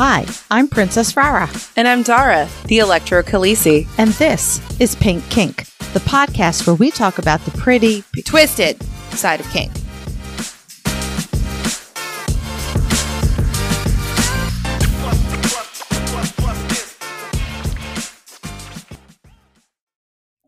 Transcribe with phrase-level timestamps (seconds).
[0.00, 1.50] Hi, I'm Princess Rara.
[1.74, 3.88] And I'm Dara, the Electro Khaleesi.
[3.98, 8.80] And this is Pink Kink, the podcast where we talk about the pretty, twisted
[9.16, 9.72] side of kink.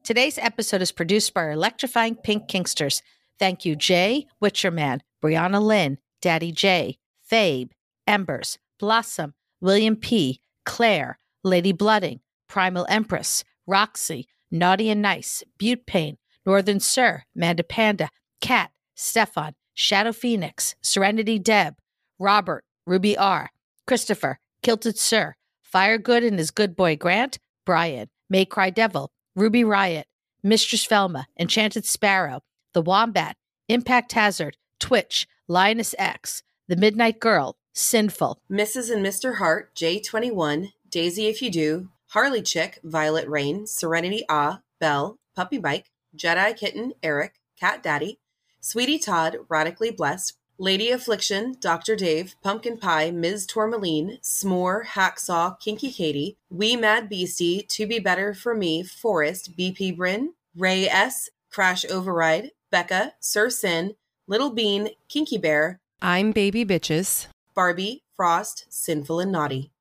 [0.05, 3.03] Today's episode is produced by our electrifying pink kinksters.
[3.41, 7.70] Thank you, Jay, Witcherman, Brianna Lynn, Daddy J, Fabe,
[8.06, 16.19] Embers, Blossom, William P., Claire, Lady Blooding, Primal Empress, Roxy, Naughty and Nice, Butte Pain,
[16.45, 18.09] Northern Sir, Manda Panda,
[18.41, 21.74] Cat, Stefan, Shadow Phoenix, Serenity Deb,
[22.19, 23.50] Robert, Ruby R,
[23.86, 29.64] Christopher, Kilted Sir, Fire Good and his good boy Grant, Brian, May Cry Devil, Ruby
[29.64, 30.06] Riot,
[30.42, 33.36] Mistress Velma, Enchanted Sparrow, The Wombat,
[33.69, 38.93] Impact Hazard, Twitch, Lioness X, The Midnight Girl, Sinful, Mrs.
[38.93, 39.37] and Mr.
[39.37, 45.91] Hart, J21, Daisy If You Do, Harley Chick, Violet Rain, Serenity Ah, Belle, Puppy Bike,
[46.17, 48.19] Jedi Kitten, Eric, Cat Daddy,
[48.61, 51.97] Sweetie Todd, Radically Blessed, Lady Affliction, Dr.
[51.97, 53.47] Dave, Pumpkin Pie, Ms.
[53.47, 59.97] Tourmaline, S'more, Hacksaw, Kinky Katie, Wee Mad Beastie, To Be Better For Me, Forest, BP
[59.97, 63.95] Bryn, Ray S., Crash Override, Becca, Sir Sin,
[64.27, 69.73] Little Bean, Kinky Bear, I'm Baby Bitches, Barbie, Frost, Sinful and Naughty.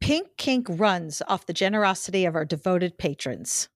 [0.00, 3.68] Pink Kink runs off the generosity of our devoted patrons.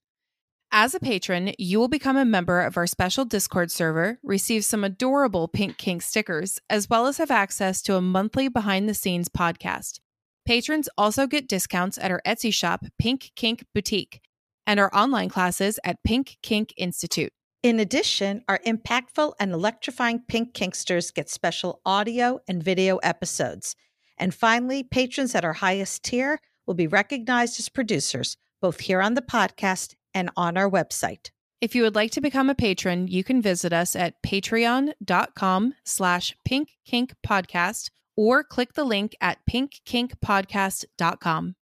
[0.71, 4.85] As a patron, you will become a member of our special Discord server, receive some
[4.85, 9.31] adorable Pink Kink stickers, as well as have access to a monthly behind the scenes
[9.31, 10.01] podcast.
[10.45, 14.21] Patrons also get discounts at our Etsy shop, Pink Kink Boutique,
[14.67, 17.33] and our online classes at Pink Kink Institute.
[17.63, 23.75] In addition, our impactful and electrifying Pink Kinksters get special audio and video episodes.
[24.17, 29.15] And finally, patrons at our highest tier will be recognized as producers, both here on
[29.15, 31.31] the podcast and on our website.
[31.61, 36.37] If you would like to become a patron, you can visit us at patreon.com slash
[36.49, 41.57] pinkkinkpodcast or click the link at pinkkinkpodcast.com.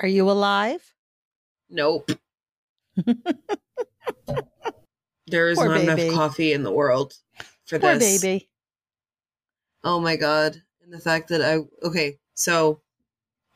[0.00, 0.94] Are you alive?
[1.70, 2.10] Nope.
[5.26, 6.02] there is Poor not baby.
[6.06, 7.14] enough coffee in the world
[7.66, 8.20] for Poor this.
[8.20, 8.48] baby.
[9.84, 10.60] Oh my god.
[10.82, 12.80] And the fact that I okay, so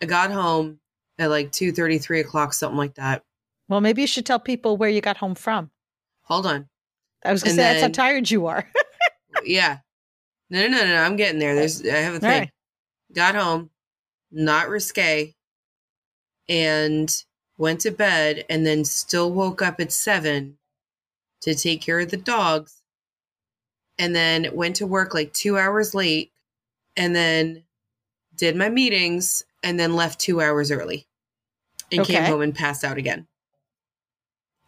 [0.02, 0.80] I got home
[1.18, 3.22] at like two thirty, three o'clock, something like that.
[3.68, 5.70] Well, maybe you should tell people where you got home from.
[6.22, 6.68] Hold on.
[7.24, 8.64] I was going to say that's how tired you are.
[9.44, 9.78] yeah.
[10.50, 11.02] No, no, no, no.
[11.02, 11.54] I'm getting there.
[11.56, 12.28] There's I have a thing.
[12.30, 12.50] right.
[13.12, 13.70] Got home,
[14.30, 15.34] not risque,
[16.48, 17.10] and
[17.58, 20.58] went to bed and then still woke up at seven
[21.40, 22.82] to take care of the dogs.
[23.98, 26.30] And then went to work like two hours late
[26.98, 27.64] and then
[28.34, 31.06] did my meetings and then left two hours early
[31.90, 33.26] and came home and passed out again.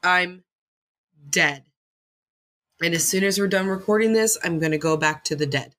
[0.03, 0.44] I'm
[1.28, 1.65] dead.
[2.82, 5.47] And as soon as we're done recording this, I'm going to go back to the
[5.47, 5.75] dead.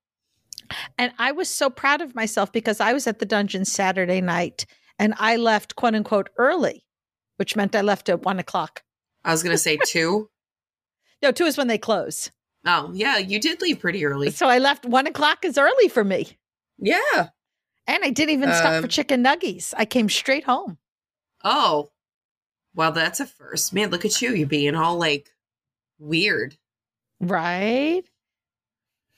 [0.97, 4.65] And I was so proud of myself because I was at the dungeon Saturday night
[4.99, 6.83] and I left quote unquote early,
[7.39, 8.83] which meant I left at one o'clock.
[9.23, 10.29] I was going to say two.
[11.23, 12.29] No, two is when they close.
[12.65, 14.29] Oh, yeah, you did leave pretty early.
[14.31, 16.37] So I left one o'clock is early for me.
[16.77, 17.29] Yeah.
[17.87, 19.73] And I didn't even stop for Um, chicken nuggies.
[19.77, 20.77] I came straight home.
[21.43, 21.89] Oh.
[22.75, 23.73] Well, that's a first.
[23.73, 24.33] Man, look at you.
[24.33, 25.31] You're being all like
[25.97, 26.57] weird.
[27.19, 28.03] Right?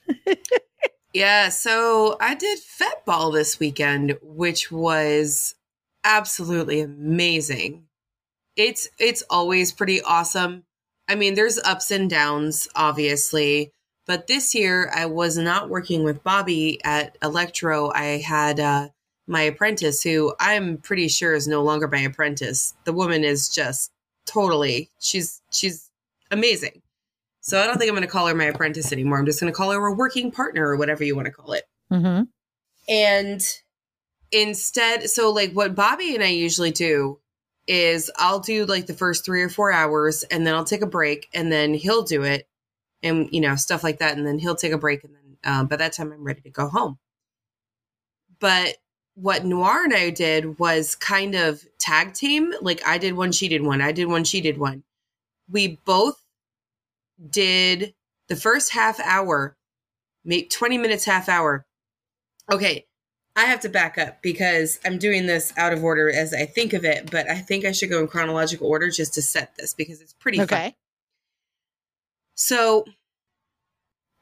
[1.14, 5.56] Yeah, so I did Fet Ball this weekend, which was
[6.06, 7.84] absolutely amazing.
[8.56, 10.64] It's it's always pretty awesome.
[11.08, 13.72] I mean, there's ups and downs, obviously,
[14.08, 17.92] but this year I was not working with Bobby at Electro.
[17.92, 18.90] I had uh,
[19.28, 22.74] my apprentice, who I'm pretty sure is no longer my apprentice.
[22.86, 23.92] The woman is just
[24.26, 25.90] totally she's she's
[26.30, 26.82] amazing.
[27.42, 29.18] So I don't think I'm going to call her my apprentice anymore.
[29.18, 31.54] I'm just going to call her a working partner or whatever you want to call
[31.54, 31.64] it.
[31.92, 32.24] Mm-hmm.
[32.88, 33.42] And
[34.32, 37.20] instead, so like what Bobby and I usually do
[37.67, 40.87] is I'll do like the first three or four hours and then I'll take a
[40.87, 42.47] break and then he'll do it
[43.03, 44.17] and, you know, stuff like that.
[44.17, 46.49] And then he'll take a break and then um, by that time I'm ready to
[46.49, 46.97] go home.
[48.40, 48.78] But
[49.16, 52.53] what Noir and I did was kind of tag team.
[52.61, 53.81] Like I did one, she did one.
[53.81, 54.84] I did one, she did one.
[55.49, 56.23] We both
[57.29, 57.93] did
[58.29, 59.55] the first half hour,
[60.23, 61.66] maybe 20 minutes, half hour.
[62.52, 62.85] Okay,
[63.36, 66.74] I have to back up because I'm doing this out of order as I think
[66.74, 69.74] of it, but I think I should go in chronological order just to set this
[69.74, 70.46] because it's pretty fun.
[70.46, 70.76] Okay.
[72.36, 72.86] So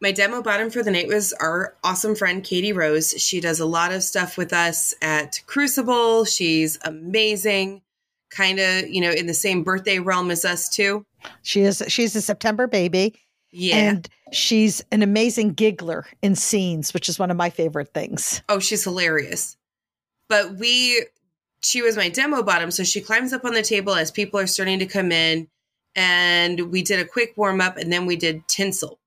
[0.02, 3.12] my demo bottom for the night was our awesome friend Katie Rose.
[3.18, 6.26] She does a lot of stuff with us at Crucible.
[6.26, 7.82] She's amazing,
[8.30, 11.06] kind of, you know, in the same birthday realm as us too.
[11.42, 13.16] She is she's a September baby.
[13.52, 13.78] Yeah.
[13.78, 18.42] And she's an amazing giggler in scenes, which is one of my favorite things.
[18.50, 19.58] oh, she's hilarious.
[20.28, 21.06] But we,
[21.64, 22.72] she was my demo bottom.
[22.72, 25.48] So she climbs up on the table as people are starting to come in.
[25.96, 29.00] And we did a quick warm up and then we did tinsel,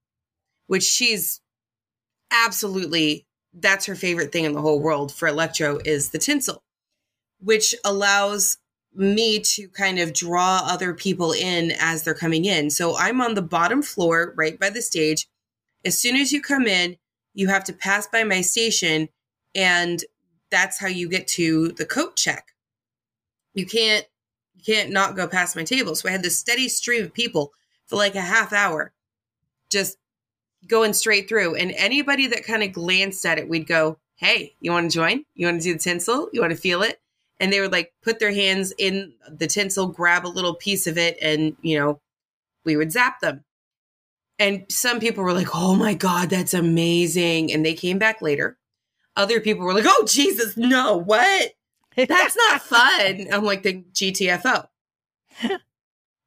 [0.66, 1.40] which she's
[2.32, 3.24] absolutely,
[3.54, 6.64] that's her favorite thing in the whole world for electro is the tinsel,
[7.38, 8.58] which allows
[8.94, 12.70] me to kind of draw other people in as they're coming in.
[12.70, 15.26] So I'm on the bottom floor right by the stage.
[15.84, 16.96] As soon as you come in,
[17.34, 19.08] you have to pass by my station
[19.54, 20.04] and
[20.50, 22.48] that's how you get to the coat check.
[23.54, 24.06] You can't
[24.54, 25.94] you can't not go past my table.
[25.94, 27.52] So I had this steady stream of people
[27.86, 28.92] for like a half hour
[29.70, 29.96] just
[30.68, 34.70] going straight through and anybody that kind of glanced at it we'd go, "Hey, you
[34.70, 35.24] want to join?
[35.34, 36.28] You want to do the tinsel?
[36.32, 37.01] You want to feel it?"
[37.42, 40.96] And they would like put their hands in the tinsel, grab a little piece of
[40.96, 42.00] it, and you know,
[42.64, 43.42] we would zap them.
[44.38, 48.56] And some people were like, "Oh my god, that's amazing!" And they came back later.
[49.16, 51.52] Other people were like, "Oh Jesus, no, what?
[51.96, 54.68] That's not fun." I'm like the GTFO.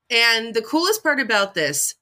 [0.10, 1.96] and the coolest part about this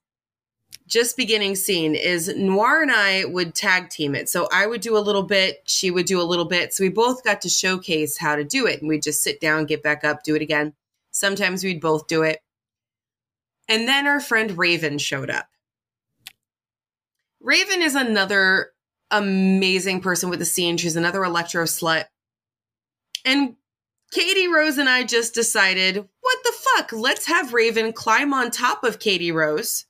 [0.87, 4.29] just beginning scene is Noir and I would tag team it.
[4.29, 6.73] So I would do a little bit, she would do a little bit.
[6.73, 8.81] So we both got to showcase how to do it.
[8.81, 10.73] And we'd just sit down, get back up, do it again.
[11.11, 12.39] Sometimes we'd both do it.
[13.69, 15.47] And then our friend Raven showed up.
[17.39, 18.71] Raven is another
[19.09, 20.77] amazing person with the scene.
[20.77, 22.05] She's another electro slut.
[23.25, 23.55] And
[24.11, 26.91] Katie Rose and I just decided, what the fuck?
[26.91, 29.85] Let's have Raven climb on top of Katie Rose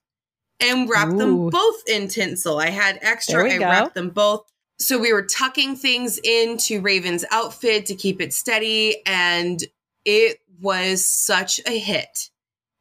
[0.59, 2.57] and wrap them both in tinsel.
[2.57, 3.65] I had extra, I go.
[3.65, 4.45] wrapped them both.
[4.79, 9.63] So we were tucking things into Raven's outfit to keep it steady, and
[10.05, 12.29] it was such a hit.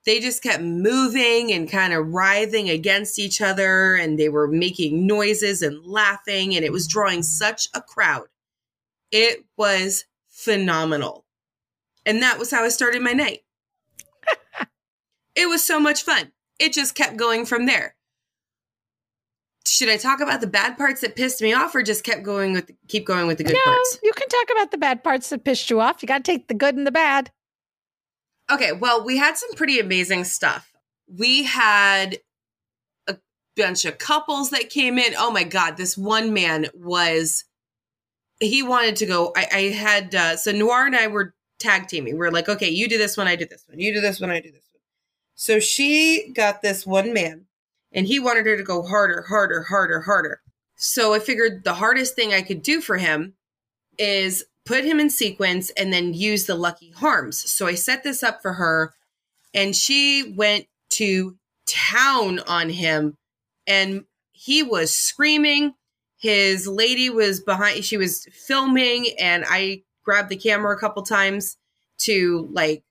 [0.04, 5.06] They just kept moving and kind of writhing against each other, and they were making
[5.06, 8.26] noises and laughing, and it was drawing such a crowd.
[9.12, 11.24] It was phenomenal.
[12.04, 13.40] And that was how I started my night.
[15.36, 16.32] it was so much fun.
[16.58, 17.96] It just kept going from there.
[19.66, 22.52] Should I talk about the bad parts that pissed me off or just kept going
[22.52, 23.98] with keep going with the good no, parts?
[24.02, 26.02] you can talk about the bad parts that pissed you off.
[26.02, 27.30] You got to take the good and the bad.
[28.50, 30.72] Okay, well, we had some pretty amazing stuff.
[31.06, 32.18] We had
[33.06, 33.16] a
[33.56, 35.14] bunch of couples that came in.
[35.16, 37.44] Oh my God, this one man was,
[38.40, 39.32] he wanted to go.
[39.36, 42.18] I, I had, uh, so Noir and I were tag teaming.
[42.18, 43.78] We are like, okay, you do this one, I do this one.
[43.78, 44.71] You do this one, I do this one.
[45.34, 47.46] So she got this one man
[47.92, 50.40] and he wanted her to go harder, harder, harder, harder.
[50.76, 53.34] So I figured the hardest thing I could do for him
[53.98, 57.38] is put him in sequence and then use the lucky harms.
[57.50, 58.94] So I set this up for her
[59.54, 61.36] and she went to
[61.66, 63.16] town on him
[63.66, 65.74] and he was screaming.
[66.18, 71.56] His lady was behind, she was filming, and I grabbed the camera a couple times
[71.98, 72.82] to like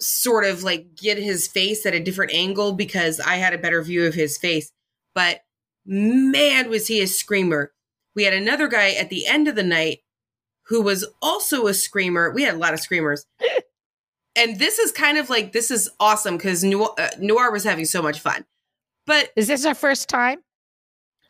[0.00, 3.82] sort of like get his face at a different angle because I had a better
[3.82, 4.70] view of his face.
[5.14, 5.40] But
[5.86, 7.72] man, was he a screamer.
[8.14, 10.00] We had another guy at the end of the night
[10.68, 12.30] who was also a screamer.
[12.30, 13.26] We had a lot of screamers.
[14.36, 17.84] and this is kind of like, this is awesome because Noir, uh, Noir was having
[17.84, 18.44] so much fun.
[19.06, 20.40] But Is this our first time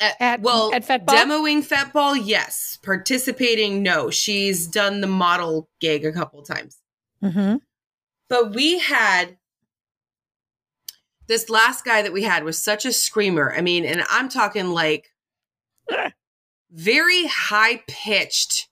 [0.01, 1.09] uh, at well, at Fetball?
[1.09, 2.79] demoing Fetball, yes.
[2.83, 4.09] Participating, no.
[4.11, 6.79] She's done the model gig a couple times.
[7.23, 7.57] mm-hmm.
[8.29, 9.39] But we had
[11.29, 13.53] this last guy that we had was such a screamer.
[13.57, 15.09] I mean, and I'm talking like
[16.71, 18.69] very high pitched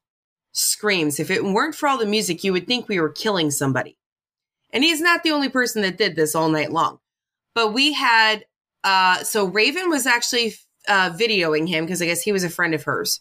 [0.53, 1.19] screams.
[1.19, 3.97] If it weren't for all the music, you would think we were killing somebody.
[4.73, 6.99] And he's not the only person that did this all night long.
[7.55, 8.45] But we had,
[8.83, 10.55] uh, so Raven was actually
[10.89, 13.21] uh, videoing him because I guess he was a friend of hers.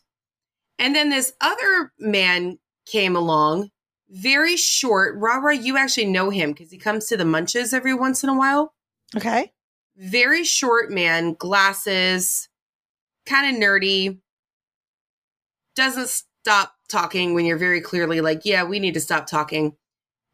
[0.80, 3.70] And then this other man came along,
[4.14, 5.16] very short.
[5.18, 8.38] Rara, you actually know him because he comes to the munches every once in a
[8.38, 8.74] while
[9.16, 9.52] Okay.
[9.98, 12.48] very short man, glasses,
[13.26, 14.20] kind of nerdy,
[15.76, 19.76] doesn't stop talking when you're very clearly like, yeah, we need to stop talking.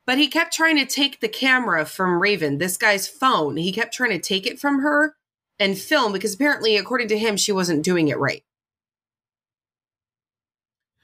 [0.05, 3.57] But he kept trying to take the camera from Raven, this guy's phone.
[3.57, 5.15] He kept trying to take it from her
[5.59, 8.43] and film because apparently, according to him, she wasn't doing it right.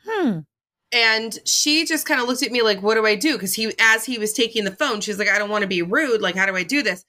[0.05, 0.39] Hmm.
[0.91, 3.33] And she just kind of looked at me like, what do I do?
[3.33, 5.81] Because he, as he was taking the phone, she's like, I don't want to be
[5.81, 6.21] rude.
[6.21, 7.03] Like, how do I do this?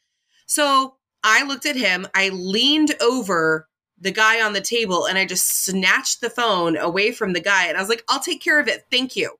[0.47, 2.06] So I looked at him.
[2.14, 3.68] I leaned over
[3.99, 7.66] the guy on the table and I just snatched the phone away from the guy
[7.66, 8.85] and I was like, I'll take care of it.
[8.90, 9.37] Thank you.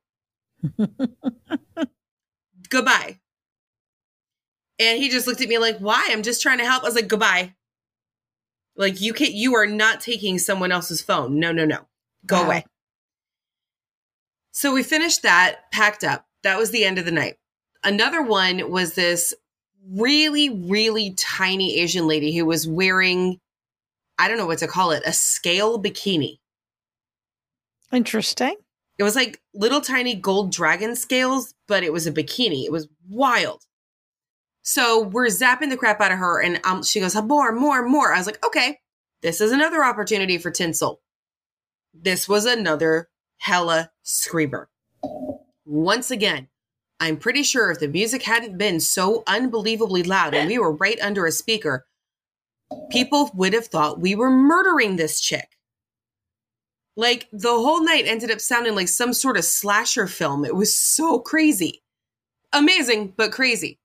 [2.71, 3.21] goodbye.
[4.79, 6.09] And he just looked at me like, why?
[6.11, 6.83] I'm just trying to help.
[6.83, 7.55] I was like, goodbye.
[8.77, 11.39] Like you can't you are not taking someone else's phone.
[11.41, 11.87] No, no, no.
[12.27, 12.47] Go Wow.
[12.47, 12.65] away.
[14.57, 16.25] So we finished that, packed up.
[16.43, 17.35] That was the end of the night.
[17.85, 19.35] Another one was this
[19.87, 23.39] really, really tiny Asian lady who was wearing,
[24.19, 26.39] I don't know what to call it, a scale bikini.
[27.93, 28.57] Interesting.
[28.97, 32.65] It was like little tiny gold dragon scales, but it was a bikini.
[32.65, 33.61] It was wild.
[34.63, 38.15] So we're zapping the crap out of her, and um, she goes, More, more, more.
[38.15, 38.79] I was like, Okay,
[39.21, 41.03] this is another opportunity for tinsel.
[41.93, 44.69] This was another hella screamer.
[45.65, 46.49] Once again,
[47.01, 50.99] I'm pretty sure if the music hadn't been so unbelievably loud and we were right
[51.01, 51.87] under a speaker,
[52.91, 55.57] people would have thought we were murdering this chick.
[56.97, 60.45] Like the whole night ended up sounding like some sort of slasher film.
[60.45, 61.83] It was so crazy.
[62.53, 63.79] Amazing, but crazy.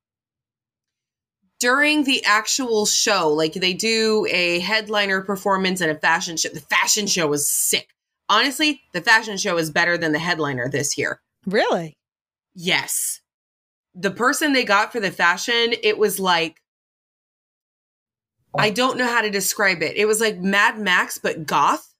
[1.60, 6.48] During the actual show, like they do a headliner performance and a fashion show.
[6.48, 7.88] The fashion show was sick.
[8.32, 11.20] Honestly, the fashion show is better than the headliner this year.
[11.44, 11.98] Really?
[12.54, 13.20] Yes.
[13.94, 16.62] The person they got for the fashion, it was like,
[18.56, 19.98] I don't know how to describe it.
[19.98, 21.94] It was like Mad Max, but goth.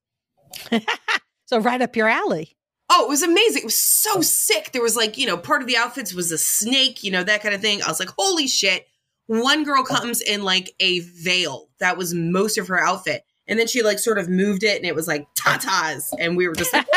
[1.45, 2.57] so right up your alley.
[2.89, 3.61] Oh, it was amazing.
[3.61, 4.73] It was so sick.
[4.73, 7.43] There was like, you know, part of the outfits was a snake, you know, that
[7.43, 7.83] kind of thing.
[7.83, 8.87] I was like, holy shit.
[9.27, 11.69] One girl comes in like a veil.
[11.79, 13.23] That was most of her outfit.
[13.53, 16.15] And then she like sort of moved it and it was like tatas.
[16.19, 16.87] And we were just like,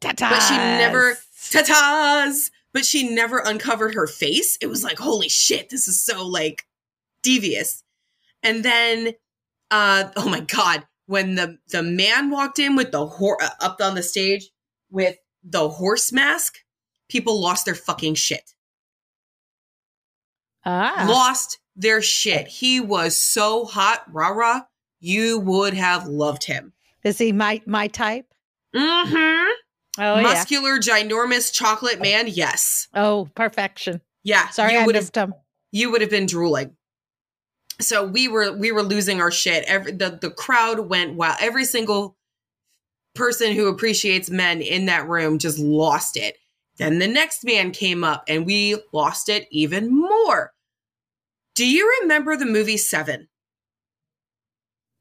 [0.00, 2.52] but she never tatas.
[2.72, 4.58] But she never uncovered her face.
[4.60, 6.66] It was like, holy shit, this is so like
[7.22, 7.82] devious.
[8.44, 9.14] And then,
[9.72, 13.80] uh, oh my god, when the the man walked in with the horse uh, up
[13.80, 14.50] on the stage
[14.88, 16.58] with the horse mask,
[17.08, 18.54] people lost their fucking shit.
[20.64, 21.06] Ah.
[21.08, 22.48] Lost their shit.
[22.48, 24.66] He was so hot, Rara.
[25.00, 26.72] You would have loved him.
[27.04, 28.32] Is he my my type?
[28.74, 29.52] Mm-hmm.
[29.98, 32.26] Oh Muscular, ginormous chocolate man.
[32.28, 32.88] Yes.
[32.94, 34.00] Oh, perfection.
[34.24, 34.48] Yeah.
[34.48, 35.34] Sorry, you I would have him.
[35.72, 36.76] you would have been drooling.
[37.80, 39.64] So we were we were losing our shit.
[39.66, 41.36] Every the, the crowd went wild.
[41.40, 42.16] Every single
[43.14, 46.36] person who appreciates men in that room just lost it.
[46.78, 50.52] Then the next man came up and we lost it even more.
[51.56, 53.28] Do you remember the movie Seven?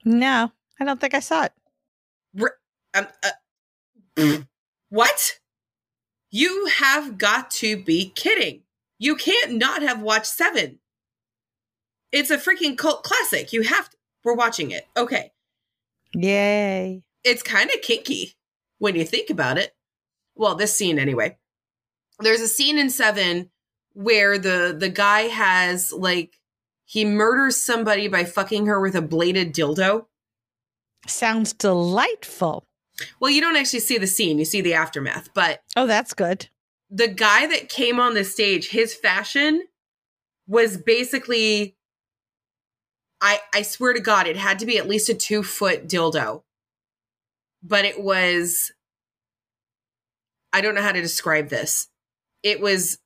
[0.05, 1.51] No, I don't think I saw it.
[2.93, 3.07] Um,
[4.17, 4.37] uh,
[4.89, 5.39] what?
[6.31, 8.61] You have got to be kidding.
[8.97, 10.79] You can't not have watched Seven.
[12.13, 13.51] It's a freaking cult classic.
[13.51, 13.97] You have to.
[14.23, 14.87] We're watching it.
[14.95, 15.33] Okay.
[16.13, 17.03] Yay.
[17.25, 18.33] It's kind of kinky
[18.77, 19.75] when you think about it.
[20.35, 21.37] Well, this scene anyway.
[22.19, 23.49] There's a scene in Seven
[23.91, 26.37] where the the guy has like
[26.85, 30.05] he murders somebody by fucking her with a bladed dildo.
[31.07, 32.65] Sounds delightful.
[33.19, 36.47] Well, you don't actually see the scene, you see the aftermath, but Oh, that's good.
[36.89, 39.63] the guy that came on the stage, his fashion
[40.47, 41.75] was basically
[43.21, 46.43] I I swear to God, it had to be at least a two foot dildo.
[47.63, 48.71] But it was
[50.53, 51.87] I don't know how to describe this.
[52.43, 52.99] It was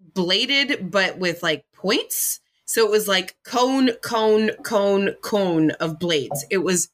[0.00, 2.40] bladed, but with like points.
[2.66, 6.44] So it was like cone, cone, cone, cone of blades.
[6.50, 6.88] It was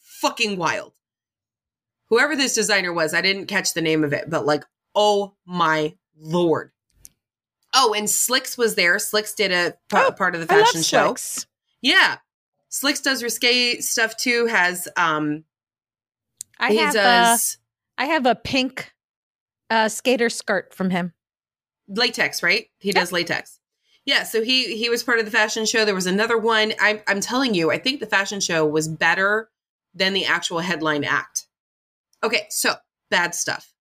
[0.00, 0.94] fucking wild.
[2.08, 4.64] Whoever this designer was, I didn't catch the name of it, but like,
[4.94, 6.70] oh my lord.
[7.74, 8.98] Oh, and Slicks was there.
[8.98, 11.08] Slicks did a p- Oh, part of the fashion show.
[11.08, 11.46] Slicks.
[11.82, 12.16] Yeah.
[12.68, 15.44] Slicks does risque stuff too, has um
[16.58, 17.58] I have a, does
[17.98, 18.92] I have a pink
[19.70, 21.12] uh, skater skirt from him.
[21.88, 22.66] latex, right?
[22.78, 23.59] He does latex.
[24.06, 25.84] Yeah, so he he was part of the fashion show.
[25.84, 26.72] There was another one.
[26.80, 29.50] I'm I'm telling you, I think the fashion show was better
[29.94, 31.46] than the actual headline act.
[32.22, 32.74] Okay, so
[33.10, 33.72] bad stuff.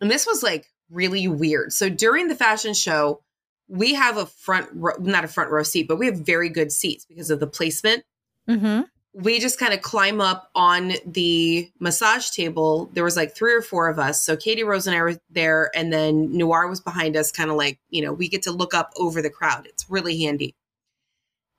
[0.00, 1.72] And this was like really weird.
[1.72, 3.22] So during the fashion show,
[3.68, 6.72] we have a front row, not a front row seat, but we have very good
[6.72, 8.04] seats because of the placement.
[8.48, 8.82] Mm-hmm.
[9.20, 12.88] We just kind of climb up on the massage table.
[12.92, 14.22] There was like three or four of us.
[14.22, 17.56] So Katie Rose and I were there, and then Noir was behind us, kind of
[17.56, 19.66] like, you know, we get to look up over the crowd.
[19.66, 20.54] It's really handy.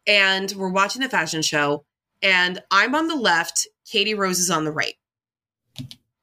[0.08, 1.84] And we're watching the fashion show,
[2.22, 4.96] and I'm on the left, Katie Rose is on the right.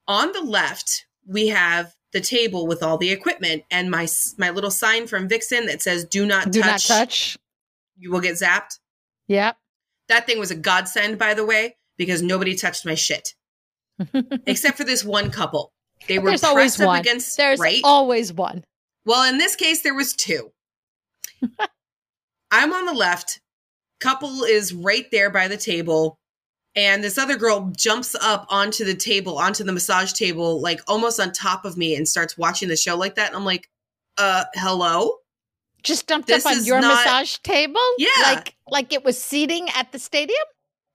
[0.07, 4.71] On the left, we have the table with all the equipment and my my little
[4.71, 6.89] sign from Vixen that says "Do not Do touch.
[6.89, 7.37] not touch.
[7.97, 8.79] You will get zapped."
[9.27, 9.57] Yep.
[10.09, 13.33] That thing was a godsend, by the way, because nobody touched my shit
[14.45, 15.71] except for this one couple.
[16.07, 16.99] They were There's pressed always up one.
[16.99, 17.81] against There's right.
[17.83, 18.63] always one.
[19.05, 20.51] well, in this case, there was two.
[22.51, 23.41] I'm on the left.
[23.99, 26.17] Couple is right there by the table.
[26.75, 31.19] And this other girl jumps up onto the table, onto the massage table, like almost
[31.19, 33.27] on top of me and starts watching the show like that.
[33.29, 33.67] And I'm like,
[34.19, 35.15] uh, hello?
[35.83, 37.79] Just dumped This up on your not- massage table?
[37.97, 38.09] Yeah.
[38.23, 40.37] Like like it was seating at the stadium?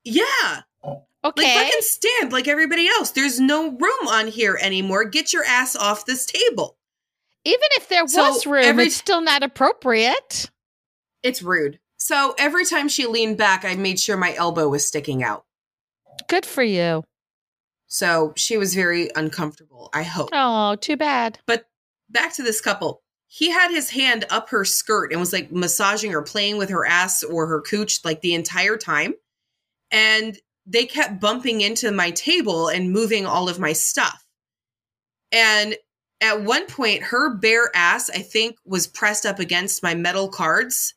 [0.05, 0.62] Yeah.
[0.85, 0.97] Okay.
[1.25, 3.12] Like fucking stand like everybody else.
[3.12, 5.05] There's no room on here anymore.
[5.05, 6.77] Get your ass off this table.
[7.45, 10.51] Even if there So was room, every- it's still not appropriate.
[11.23, 11.79] It's rude.
[11.97, 15.45] So every time she leaned back, I made sure my elbow was sticking out.
[16.29, 17.05] Good for you.
[17.87, 20.31] So she was very uncomfortable, I hope.
[20.33, 21.39] Oh, too bad.
[21.47, 21.67] But
[22.11, 23.01] back to this couple.
[23.35, 26.85] He had his hand up her skirt and was like massaging or playing with her
[26.85, 29.15] ass or her cooch like the entire time.
[29.91, 34.23] And they kept bumping into my table and moving all of my stuff.
[35.33, 35.77] And
[36.21, 40.93] at one point, her bare ass, I think, was pressed up against my metal cards.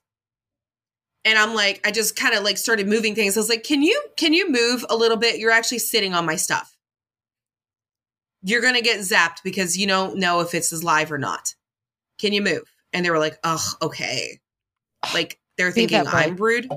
[1.23, 3.37] And I'm like, I just kind of like started moving things.
[3.37, 5.39] I was like, can you, can you move a little bit?
[5.39, 6.75] You're actually sitting on my stuff
[8.47, 11.55] you're going to get zapped because you don't know if it's live or not.
[12.19, 12.63] Can you move?
[12.93, 14.39] And they were like, oh, okay.
[15.13, 16.05] Like they're thinking.
[16.07, 16.69] I'm rude.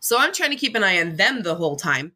[0.00, 2.12] So I'm trying to keep an eye on them the whole time.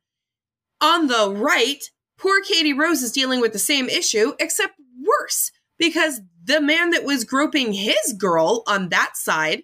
[0.81, 1.83] On the right,
[2.19, 7.05] poor Katie Rose is dealing with the same issue, except worse, because the man that
[7.05, 9.63] was groping his girl on that side.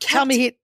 [0.00, 0.58] Tell me he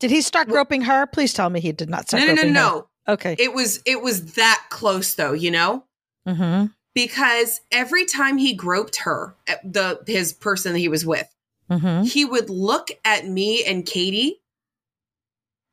[0.00, 1.06] did he start groping her?
[1.06, 2.60] Please tell me he did not start No, no, no, groping her.
[2.60, 2.88] no.
[3.08, 3.36] Okay.
[3.38, 5.84] It was it was that close though, you know?
[6.28, 6.66] mm-hmm.
[6.94, 11.28] Because every time he groped her, the his person that he was with,
[11.70, 12.02] Mm-hmm.
[12.04, 14.42] he would look at me and Katie,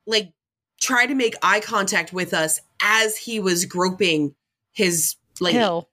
[0.08, 0.32] like
[0.80, 4.34] try to make eye contact with us as he was groping
[4.72, 5.58] his lady.
[5.58, 5.90] Hill.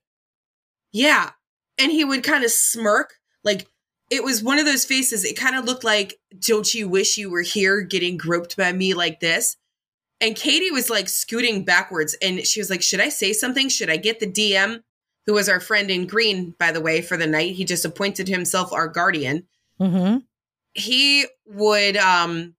[0.93, 1.31] Yeah,
[1.79, 3.15] and he would kind of smirk,
[3.45, 3.67] like
[4.11, 5.25] it was one of those faces.
[5.25, 8.95] It kind of looked like, "Don't you wish you were here, getting groped by me
[8.95, 9.57] like this?"
[10.21, 13.69] And Katie was like scooting backwards, and she was like, "Should I say something?
[13.69, 14.83] Should I get the DM?"
[15.27, 17.55] Who was our friend in green, by the way, for the night?
[17.55, 19.47] He just appointed himself our guardian.
[19.81, 20.19] Mm-hmm.
[20.75, 22.57] he would um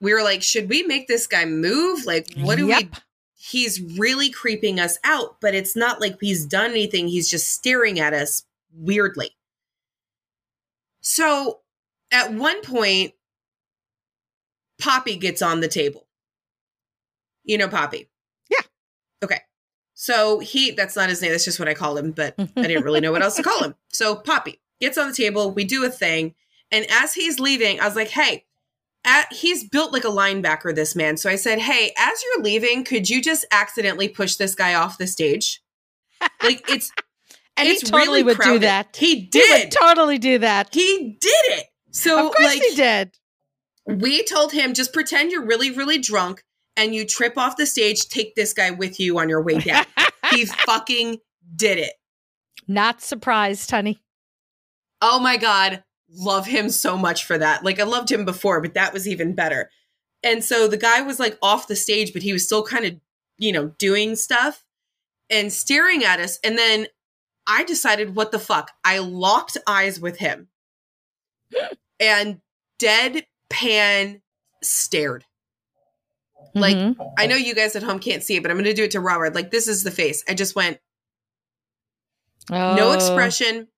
[0.00, 2.06] we were like should we make this guy move?
[2.06, 2.88] Like what do we
[3.34, 7.08] he's really creeping us out but it's not like he's done anything.
[7.08, 9.36] He's just staring at us weirdly.
[11.02, 11.60] So
[12.10, 13.12] at one point
[14.80, 16.06] poppy gets on the table.
[17.44, 18.08] You know poppy?
[18.48, 18.62] Yeah.
[19.22, 19.40] okay
[20.02, 22.82] so he that's not his name that's just what i call him but I didn't
[22.82, 23.74] really know what else to call him.
[23.92, 26.34] So Poppy gets on the table, we do a thing,
[26.72, 28.44] and as he's leaving, I was like, "Hey,
[29.04, 32.82] at, he's built like a linebacker, this man." So I said, "Hey, as you're leaving,
[32.82, 35.62] could you just accidentally push this guy off the stage?"
[36.42, 36.90] Like it's
[37.56, 38.96] and it's he totally really would do that.
[38.96, 39.70] He He would did.
[39.72, 40.74] totally do that.
[40.74, 41.66] he did it.
[41.92, 43.18] So of course like he did.
[43.86, 46.42] we told him just pretend you're really really drunk
[46.76, 49.84] and you trip off the stage, take this guy with you on your way down.
[50.30, 51.18] he fucking
[51.54, 51.92] did it.
[52.68, 54.02] Not surprised, honey.
[55.00, 55.82] Oh my God.
[56.14, 57.64] Love him so much for that.
[57.64, 59.70] Like I loved him before, but that was even better.
[60.22, 63.00] And so the guy was like off the stage, but he was still kind of,
[63.38, 64.64] you know, doing stuff
[65.30, 66.38] and staring at us.
[66.44, 66.86] And then
[67.46, 68.70] I decided, what the fuck?
[68.84, 70.48] I locked eyes with him
[72.00, 72.40] and
[72.80, 74.20] deadpan
[74.62, 75.24] stared.
[76.54, 77.14] Like, Mhm.
[77.18, 78.90] I know you guys at home can't see it, but I'm going to do it
[78.92, 79.34] to Robert.
[79.34, 80.22] Like, this is the face.
[80.28, 80.78] I just went,
[82.50, 82.92] no Oh.
[82.92, 83.68] expression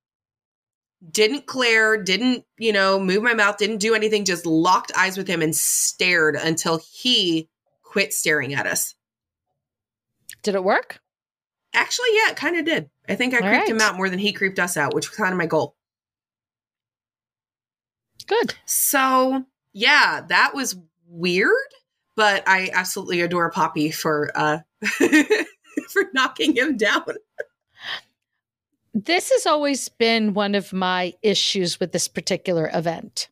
[1.11, 5.29] didn't glare didn't you know move my mouth didn't do anything just locked eyes with
[5.29, 7.47] him and stared until he
[7.83, 8.95] quit staring at us
[10.43, 10.99] Did it work?
[11.75, 14.19] actually yeah it kind of did i think i All creeped him out more than
[14.19, 15.77] he creeped us out which was kind of my goal
[18.27, 18.55] Good.
[18.65, 20.75] so yeah that was
[21.07, 21.53] weird
[22.17, 24.59] but i absolutely adore poppy for uh
[25.89, 27.05] for knocking him down
[28.95, 33.29] This has always been one of my issues with this particular event.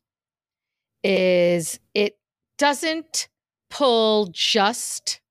[1.05, 2.17] Is it
[2.57, 3.29] doesn't
[3.69, 5.21] pull just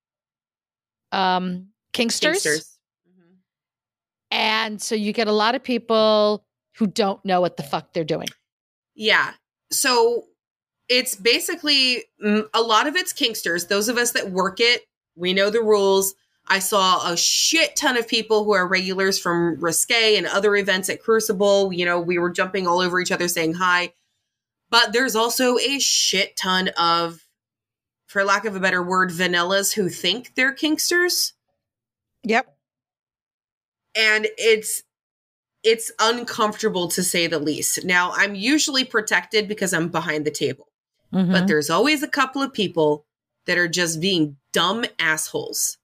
[1.13, 2.47] um Kinksters.
[2.47, 2.79] Kinksters.
[3.07, 3.37] Mhm.
[4.31, 6.47] And so you get a lot of people
[6.79, 8.29] who don't know what the fuck they're doing.
[8.95, 9.35] Yeah.
[9.71, 10.25] So
[10.93, 13.69] it's basically mm, a lot of it's Kinksters.
[13.69, 14.83] Those of us that work it,
[15.17, 16.15] we know the rules.
[16.49, 20.91] I saw a shit ton of people who are regulars from Risque and other events
[20.91, 21.73] at Crucible.
[21.73, 23.95] You know, we were jumping all over each other saying hi.
[24.71, 27.21] But there's also a shit ton of
[28.07, 31.33] for lack of a better word, vanillas who think they're kinksters.
[32.25, 32.55] Yep.
[33.97, 34.83] And it's
[35.63, 37.85] it's uncomfortable to say the least.
[37.85, 40.72] Now, I'm usually protected because I'm behind the table.
[41.13, 41.33] Mhm.
[41.33, 43.05] But there's always a couple of people
[43.47, 45.79] that are just being dumb assholes.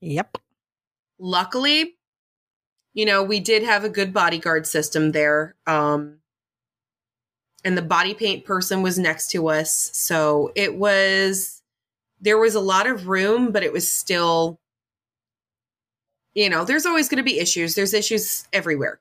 [0.00, 0.36] yep.
[1.18, 1.96] luckily
[2.94, 6.18] you know we did have a good bodyguard system there um
[7.64, 11.62] and the body paint person was next to us so it was
[12.20, 14.60] there was a lot of room but it was still
[16.34, 19.00] you know there's always going to be issues there's issues everywhere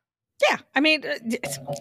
[0.49, 0.57] Yeah.
[0.75, 1.73] I mean, uh,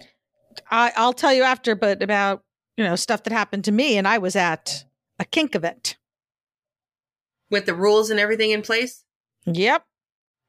[0.70, 2.42] I, I'll tell you after, but about,
[2.76, 3.96] you know, stuff that happened to me.
[3.96, 4.84] And I was at
[5.18, 5.96] a kink event.
[7.50, 9.04] with the rules and everything in place
[9.46, 9.84] Yep.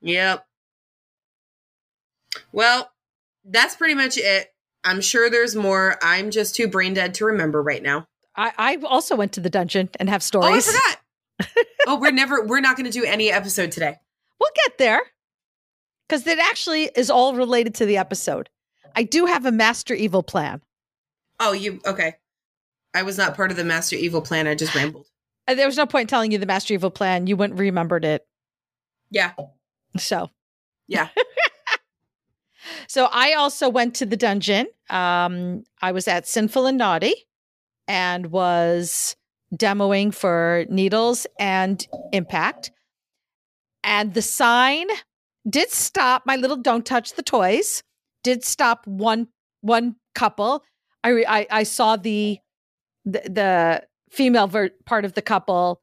[0.02, 0.46] yep
[2.52, 2.92] well
[3.46, 4.48] that's pretty much it
[4.84, 8.76] i'm sure there's more i'm just too brain dead to remember right now I, I
[8.86, 10.68] also went to the dungeon and have stories.
[10.70, 10.80] Oh,
[11.40, 11.66] I forgot.
[11.88, 13.96] oh, we're never we're not going to do any episode today.
[14.40, 15.02] We'll get there
[16.08, 18.52] because it actually is all related to the episode.
[18.96, 20.62] I do have a master evil plan.
[21.39, 22.15] Oh, you okay?
[22.93, 24.47] I was not part of the Master Evil plan.
[24.47, 25.08] I just rambled.
[25.47, 27.28] Uh, There was no point in telling you the master evil plan.
[27.28, 28.26] You wouldn't remembered it.
[29.10, 29.34] Yeah,
[29.97, 30.30] So
[30.88, 31.10] yeah.
[32.88, 34.67] So I also went to the dungeon.
[34.89, 37.13] Um, I was at Sinful and Naughty
[37.88, 39.15] and was
[39.56, 42.71] demoing for Needles and Impact.
[43.84, 44.88] And the sign
[45.50, 47.84] did stop my little "Don't touch the toys."
[48.23, 49.28] Did stop one
[49.62, 50.63] one couple.
[51.08, 52.38] I re- I, I saw the
[53.06, 55.82] the, the female ver- part of the couple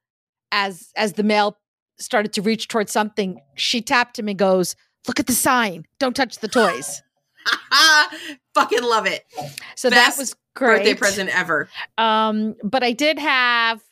[0.52, 1.56] as as the male
[1.98, 3.40] started to reach towards something.
[3.54, 4.76] She tapped him and goes,
[5.08, 5.86] "Look at the sign.
[5.98, 7.02] Don't touch the toys."
[8.54, 9.24] Fucking love it.
[9.76, 10.78] So Best that was great.
[10.78, 11.70] Birthday present ever.
[11.96, 13.82] Um, but I did have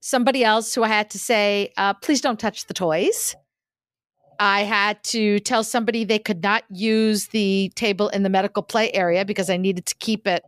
[0.00, 3.34] somebody else who I had to say, uh, please don't touch the toys.
[4.40, 8.90] I had to tell somebody they could not use the table in the medical play
[8.92, 10.42] area because I needed to keep it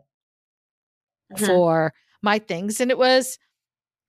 [1.37, 1.47] Mhm.
[1.47, 1.92] for
[2.23, 2.81] my things.
[2.81, 3.38] And it was,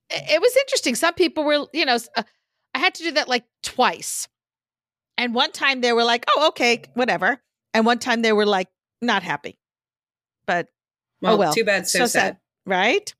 [0.10, 0.96] it was interesting.
[0.96, 2.24] Some people were, you know, uh,
[2.74, 4.28] I had to do that like twice.
[5.18, 7.42] And one time they were like, oh, okay, whatever.
[7.74, 8.68] And one time they were like,
[9.02, 9.58] not happy.
[10.46, 10.68] But
[11.22, 11.54] Well, oh well.
[11.54, 11.88] too bad.
[11.88, 12.10] So, So sad.
[12.22, 12.38] sad.
[12.66, 13.14] right?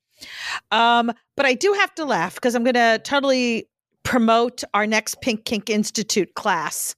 [0.72, 3.68] Um, but I do have to laugh because I'm going to totally
[4.04, 6.96] promote our next Pink Kink Institute class,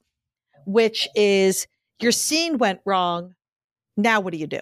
[0.65, 1.67] which is
[1.99, 3.35] your scene went wrong.
[3.97, 4.59] Now, what do you do?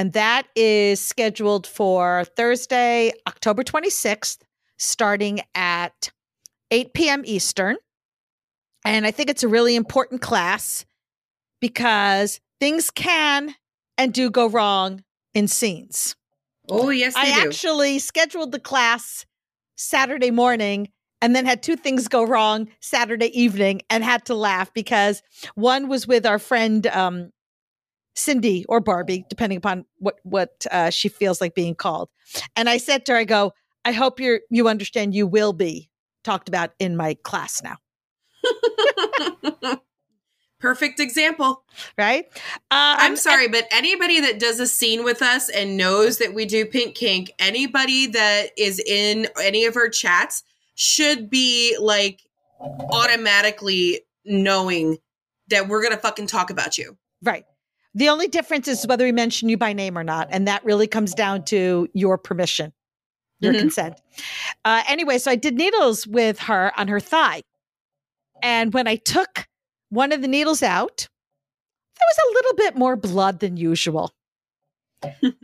[0.00, 4.38] And that is scheduled for Thursday, October 26th,
[4.78, 6.10] starting at
[6.70, 7.22] 8 p.m.
[7.26, 7.76] Eastern.
[8.82, 10.86] And I think it's a really important class
[11.60, 13.54] because things can
[13.98, 16.16] and do go wrong in scenes.
[16.70, 17.48] Oh yes, I do.
[17.48, 19.26] actually scheduled the class
[19.76, 20.88] Saturday morning
[21.20, 25.22] and then had two things go wrong Saturday evening and had to laugh because
[25.56, 27.32] one was with our friend um,
[28.20, 32.08] Cindy or Barbie, depending upon what what uh, she feels like being called.
[32.56, 33.52] And I said to her, I go,
[33.84, 35.90] I hope you're you understand you will be
[36.22, 37.76] talked about in my class now.
[40.60, 41.64] Perfect example.
[41.96, 42.26] Right?
[42.70, 46.44] Uh, I'm sorry, but anybody that does a scene with us and knows that we
[46.44, 50.42] do pink kink, anybody that is in any of our chats
[50.74, 52.20] should be like
[52.60, 54.98] automatically knowing
[55.48, 56.98] that we're gonna fucking talk about you.
[57.22, 57.44] Right.
[57.94, 60.28] The only difference is whether we mention you by name or not.
[60.30, 62.72] And that really comes down to your permission,
[63.40, 63.58] your Mhm.
[63.60, 64.00] consent.
[64.64, 67.42] Uh, anyway, so I did needles with her on her thigh.
[68.42, 69.48] And when I took
[69.88, 71.08] one of the needles out,
[71.96, 74.12] there was a little bit more blood than usual.
[75.02, 75.34] and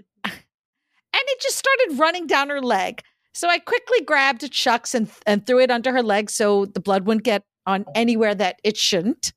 [1.14, 3.02] it just started running down her leg.
[3.34, 6.80] So I quickly grabbed a Chux and, and threw it under her leg so the
[6.80, 9.32] blood wouldn't get on anywhere that it shouldn't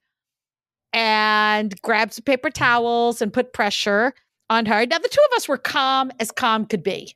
[0.93, 4.13] and grabbed some paper towels and put pressure
[4.49, 4.85] on her.
[4.85, 7.15] Now, the two of us were calm as calm could be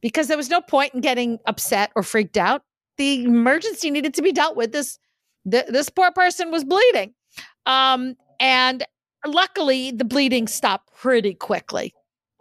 [0.00, 2.62] because there was no point in getting upset or freaked out.
[2.98, 4.72] The emergency needed to be dealt with.
[4.72, 4.98] This
[5.50, 7.14] th- this poor person was bleeding,
[7.66, 8.84] um, and
[9.26, 11.92] luckily the bleeding stopped pretty quickly.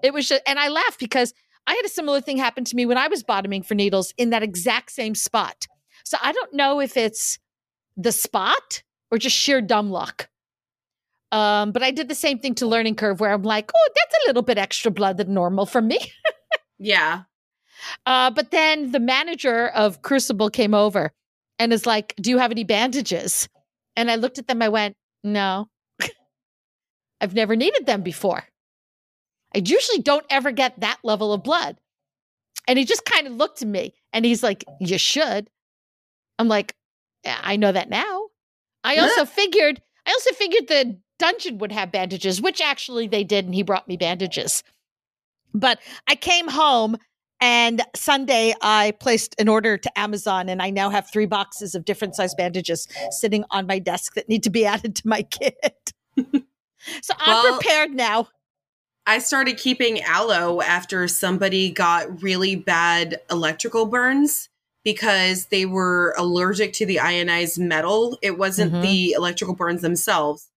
[0.03, 1.33] It was just, and I laughed because
[1.67, 4.29] I had a similar thing happen to me when I was bottoming for needles in
[4.29, 5.65] that exact same spot.
[6.03, 7.39] So I don't know if it's
[7.97, 10.29] the spot or just sheer dumb luck.
[11.31, 14.23] Um, but I did the same thing to learning curve where I'm like, oh, that's
[14.23, 15.99] a little bit extra blood than normal for me.
[16.77, 17.23] Yeah.
[18.05, 21.11] Uh, but then the manager of Crucible came over
[21.59, 23.47] and is like, Do you have any bandages?
[23.95, 25.69] And I looked at them, I went, No.
[27.21, 28.43] I've never needed them before.
[29.53, 31.77] I usually don't ever get that level of blood.
[32.67, 35.49] And he just kind of looked at me and he's like, You should.
[36.37, 36.75] I'm like,
[37.25, 38.27] I know that now.
[38.83, 43.45] I also figured, I also figured the dungeon would have bandages, which actually they did,
[43.45, 44.63] and he brought me bandages.
[45.53, 46.97] But I came home
[47.41, 51.85] and Sunday I placed an order to Amazon and I now have three boxes of
[51.85, 55.93] different size bandages sitting on my desk that need to be added to my kit.
[56.17, 58.27] so I'm Well, prepared now.
[59.07, 64.49] I started keeping aloe after somebody got really bad electrical burns
[64.83, 68.17] because they were allergic to the ionized metal.
[68.21, 68.81] It wasn't Mhm.
[68.81, 70.49] the electrical burns themselves.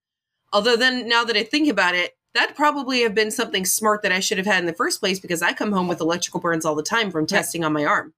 [0.53, 4.13] Although, then now that I think about it, that probably have been something smart that
[4.13, 6.65] I should have had in the first place because I come home with electrical burns
[6.65, 8.15] all the time from testing on my arm.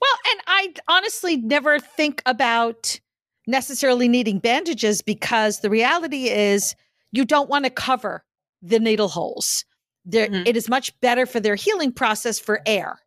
[0.00, 2.98] Well, and I honestly never think about
[3.46, 6.74] necessarily needing bandages because the reality is
[7.12, 8.24] you don't want to cover
[8.62, 9.64] the needle holes.
[10.04, 10.46] There, Mhm.
[10.46, 13.00] it is much better for their healing process for air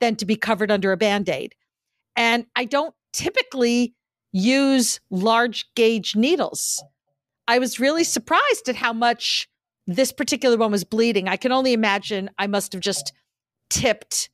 [0.00, 1.54] than to be covered under a band aid.
[2.16, 3.94] And I don't typically
[4.32, 6.82] use large gauge needles.
[7.50, 9.48] I was really surprised at how much
[9.88, 11.26] this particular one was bleeding.
[11.26, 13.12] I can only imagine I must have just
[13.70, 14.30] tipped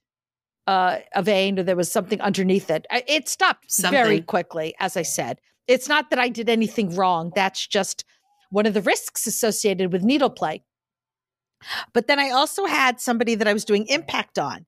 [0.67, 2.87] uh, a vein or there was something underneath it.
[2.91, 5.41] It stopped very quickly, as I said.
[5.67, 7.33] It's not that I did anything wrong.
[7.35, 8.05] That's just
[8.51, 10.63] one of the risks associated with needle play.
[11.95, 14.67] But then I also had somebody that I was doing impact on.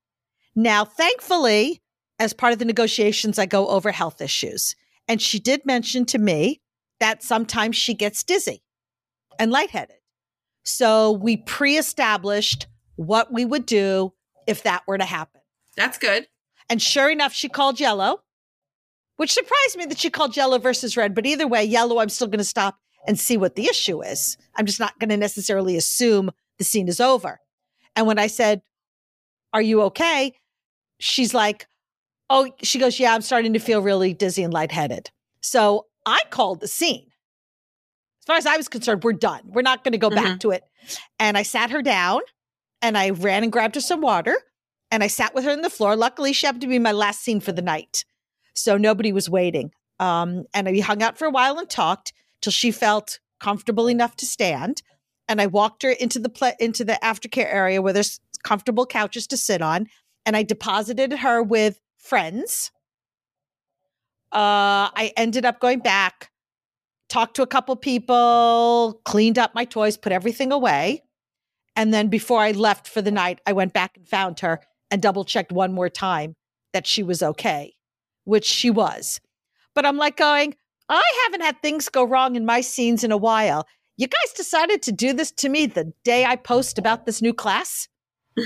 [0.56, 1.82] Now, thankfully,
[2.18, 4.74] as part of the negotiations, I go over health issues.
[5.06, 6.62] And she did mention to me
[7.00, 8.62] that sometimes she gets dizzy
[9.38, 9.96] and lightheaded.
[10.64, 14.12] So we pre established what we would do
[14.46, 15.40] if that were to happen.
[15.76, 16.26] That's good.
[16.68, 18.22] And sure enough, she called yellow,
[19.16, 21.14] which surprised me that she called yellow versus red.
[21.14, 24.36] But either way, yellow, I'm still going to stop and see what the issue is.
[24.56, 27.40] I'm just not going to necessarily assume the scene is over.
[27.96, 28.62] And when I said,
[29.52, 30.34] Are you okay?
[30.98, 31.66] She's like,
[32.28, 35.10] Oh, she goes, Yeah, I'm starting to feel really dizzy and lightheaded.
[35.40, 37.06] So I called the scene.
[38.20, 39.42] As far as I was concerned, we're done.
[39.46, 40.62] We're not going to go back to it.
[41.18, 42.20] And I sat her down
[42.82, 44.36] and I ran and grabbed her some water
[44.90, 45.96] and I sat with her on the floor.
[45.96, 48.04] Luckily, she happened to be my last scene for the night.
[48.54, 49.70] So nobody was waiting.
[50.00, 54.16] Um, and we hung out for a while and talked till she felt comfortable enough
[54.16, 54.82] to stand.
[55.28, 59.26] And I walked her into the pla- into the aftercare area where there's comfortable couches
[59.28, 59.86] to sit on.
[60.24, 62.70] And I deposited her with friends.
[64.32, 66.30] Uh, I ended up going back,
[67.08, 71.02] talked to a couple people, cleaned up my toys, put everything away.
[71.76, 74.60] And then before I left for the night, I went back and found her
[74.90, 76.34] and double checked one more time
[76.72, 77.74] that she was okay,
[78.24, 79.20] which she was.
[79.74, 80.56] But I'm like going,
[80.88, 83.66] I haven't had things go wrong in my scenes in a while.
[83.96, 87.34] You guys decided to do this to me the day I post about this new
[87.34, 87.88] class?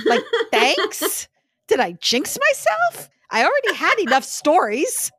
[0.06, 1.28] Like, thanks?
[1.68, 3.08] Did I jinx myself?
[3.30, 5.10] I already had enough stories.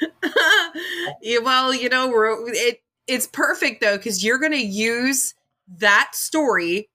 [1.22, 5.34] yeah, well, you know, we're, it it's perfect though because you're going to use
[5.78, 6.88] that story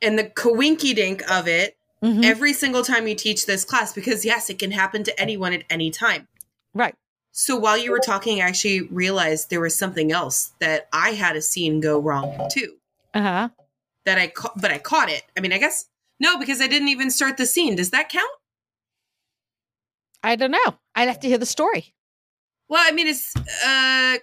[0.00, 2.24] and the coinky dink of it Mhm.
[2.26, 5.64] every single time you teach this class because yes, it can happen to anyone at
[5.70, 6.28] any time.
[6.74, 6.94] Right.
[7.32, 11.36] So while you were talking, I actually realized there was something else that I had
[11.36, 12.74] a scene go wrong too.
[13.14, 13.48] Uh huh.
[14.04, 15.22] That I ca- but I caught it.
[15.36, 15.86] I mean, I guess
[16.20, 17.76] no because I didn't even start the scene.
[17.76, 18.30] Does that count?
[20.22, 20.78] I don't know.
[20.94, 21.94] I'd have to hear the story.
[22.68, 24.16] Well, I mean, it's uh,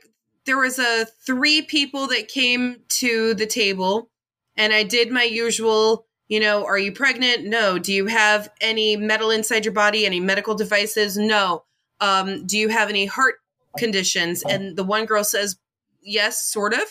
[0.45, 4.09] there was a three people that came to the table,
[4.57, 6.05] and I did my usual.
[6.27, 7.45] You know, are you pregnant?
[7.45, 7.77] No.
[7.77, 10.05] Do you have any metal inside your body?
[10.05, 11.17] Any medical devices?
[11.17, 11.63] No.
[11.99, 13.35] Um, do you have any heart
[13.77, 14.41] conditions?
[14.43, 15.57] And the one girl says,
[16.01, 16.83] yes, sort of.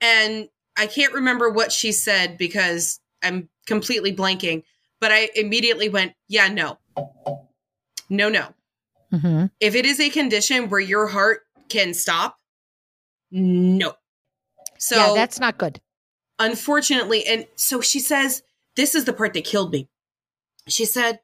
[0.00, 4.64] And I can't remember what she said because I'm completely blanking,
[5.00, 6.78] but I immediately went, yeah, no.
[8.08, 8.54] No, no
[9.12, 9.46] Mm-hmm.
[9.58, 12.38] if it is a condition where your heart can stop,
[13.30, 13.94] no.
[14.78, 15.80] So yeah, that's not good.
[16.38, 18.42] unfortunately, and so she says,
[18.76, 19.88] this is the part that killed me.
[20.68, 21.20] She said,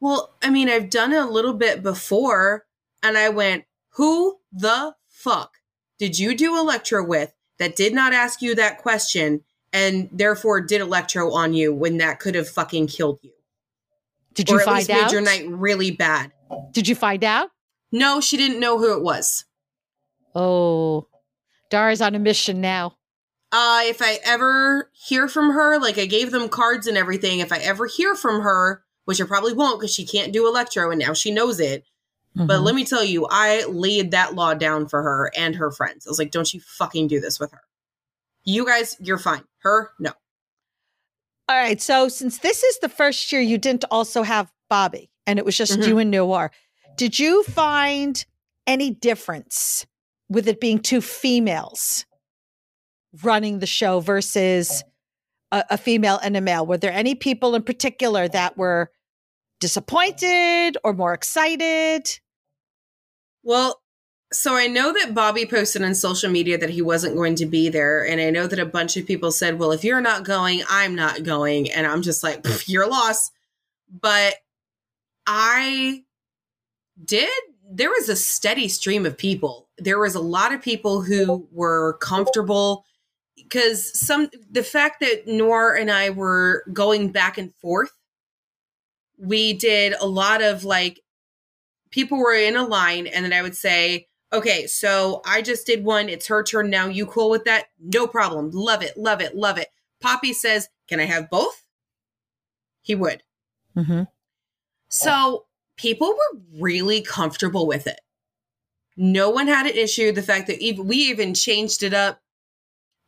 [0.00, 2.64] Well, I mean, I've done it a little bit before.
[3.02, 5.52] And I went, Who the fuck
[5.98, 10.80] did you do electro with that did not ask you that question and therefore did
[10.80, 13.32] electro on you when that could have fucking killed you?
[14.34, 15.02] Did or you at find least out?
[15.02, 16.32] made your night really bad.
[16.72, 17.50] Did you find out?
[17.92, 19.44] No, she didn't know who it was.
[20.34, 21.08] Oh,
[21.70, 22.96] Dara's on a mission now.
[23.52, 27.52] Uh, if I ever hear from her, like I gave them cards and everything, if
[27.52, 31.00] I ever hear from her, which I probably won't because she can't do electro and
[31.00, 31.84] now she knows it.
[32.36, 32.62] But Mhm.
[32.64, 36.06] let me tell you, I laid that law down for her and her friends.
[36.06, 37.62] I was like, don't you fucking do this with her.
[38.44, 39.42] You guys, you're fine.
[39.58, 40.12] Her, no.
[41.48, 41.82] All right.
[41.82, 45.56] So since this is the first year you didn't also have Bobby and it was
[45.56, 45.86] just Mhm.
[45.88, 46.50] you and Noir,
[46.96, 48.24] did you find
[48.66, 49.86] any difference
[50.28, 52.04] with it being two females
[53.22, 54.84] running the show versus
[55.52, 56.66] a, a female and a male?
[56.66, 58.90] Were there any people in particular that were
[59.60, 62.20] disappointed or more excited?
[63.42, 63.80] Well,
[64.32, 67.68] so I know that Bobby posted on social media that he wasn't going to be
[67.68, 68.06] there.
[68.06, 70.94] And I know that a bunch of people said, well, if you're not going, I'm
[70.94, 71.70] not going.
[71.70, 73.30] And I'm just like, "Pff, your loss.
[73.90, 74.36] But
[75.32, 76.02] I
[77.04, 77.30] did,
[77.70, 79.68] there was a steady stream of people.
[79.78, 82.84] There was a lot of people who were comfortable
[83.36, 87.92] because some, the fact that Noir and I were going back and forth,
[89.18, 91.00] we did a lot of like,
[91.92, 95.84] people were in a line and then I would say, okay, so I just did
[95.84, 96.08] one.
[96.08, 96.86] It's her turn now.
[96.86, 97.66] You cool with that?
[97.78, 98.50] No problem.
[98.52, 98.96] Love it.
[98.96, 99.36] Love it.
[99.36, 99.68] Love it.
[100.00, 101.64] Poppy says, can I have both?
[102.82, 103.22] He would.
[103.76, 104.02] Mm-hmm.
[104.90, 108.00] So people were really comfortable with it.
[108.96, 110.12] No one had an issue.
[110.12, 112.20] The fact that even, we even changed it up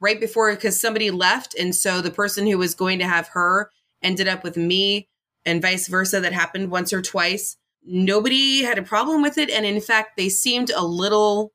[0.00, 1.54] right before because somebody left.
[1.58, 3.70] And so the person who was going to have her
[4.02, 5.08] ended up with me
[5.44, 6.20] and vice versa.
[6.20, 7.56] That happened once or twice.
[7.84, 9.50] Nobody had a problem with it.
[9.50, 11.52] And in fact, they seemed a little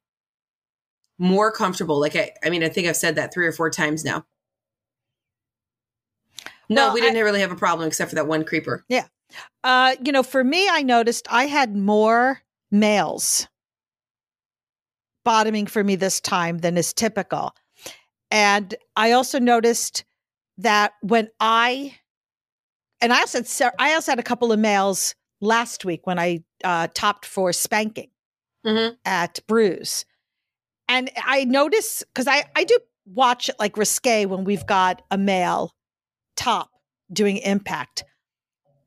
[1.17, 1.99] more comfortable.
[1.99, 4.25] Like, I, I mean, I think I've said that three or four times now.
[6.69, 8.83] No, Well, we didn't really have a problem except for that one creeper.
[9.63, 13.47] Uh, you know, for me, I noticed I had more males
[15.25, 17.53] bottoming for me this time than is typical.
[18.31, 20.05] And I also noticed
[20.57, 21.95] that when I,
[23.01, 26.43] and I also had, I also had a couple of males last week when I
[26.63, 28.09] uh, topped for spanking
[28.65, 28.95] Mm-hmm.
[29.05, 30.03] at Bruise.
[30.89, 35.17] And I notice because I, I do watch it like risque when we've got a
[35.17, 35.73] male
[36.35, 36.71] top
[37.11, 38.03] doing impact.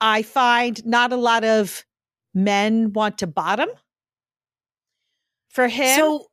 [0.00, 1.84] I find not a lot of
[2.34, 3.68] men want to bottom
[5.48, 5.96] for him.
[5.96, 6.26] So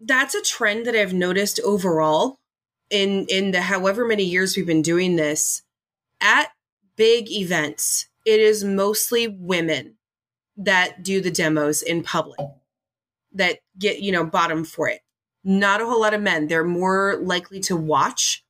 [0.00, 2.38] that's a trend that I've noticed overall
[2.90, 5.62] in in the however many years we've been doing this.
[6.20, 6.50] At
[6.96, 9.96] big events, it is mostly women
[10.56, 12.38] that do the demos in public
[13.32, 15.00] that get, you know, bottom for it.
[15.42, 16.46] Not a whole lot of men.
[16.46, 18.44] They're more likely to watch.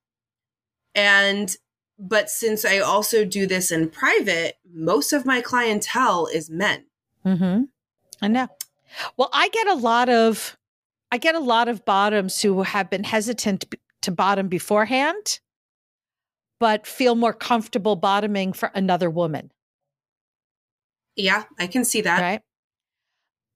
[0.94, 1.56] And
[1.98, 6.87] but since I also do this in private, most of my clientele is men.
[7.24, 7.62] Mm-hmm.
[8.22, 8.48] I know.
[9.16, 10.57] Well, I get a lot of,
[11.11, 13.64] I get a lot of bottoms who have been hesitant
[14.02, 15.40] to bottom beforehand,
[16.61, 19.50] but feel more comfortable bottoming for another woman,
[21.16, 22.20] Yeah, I can see that.
[22.20, 22.42] right?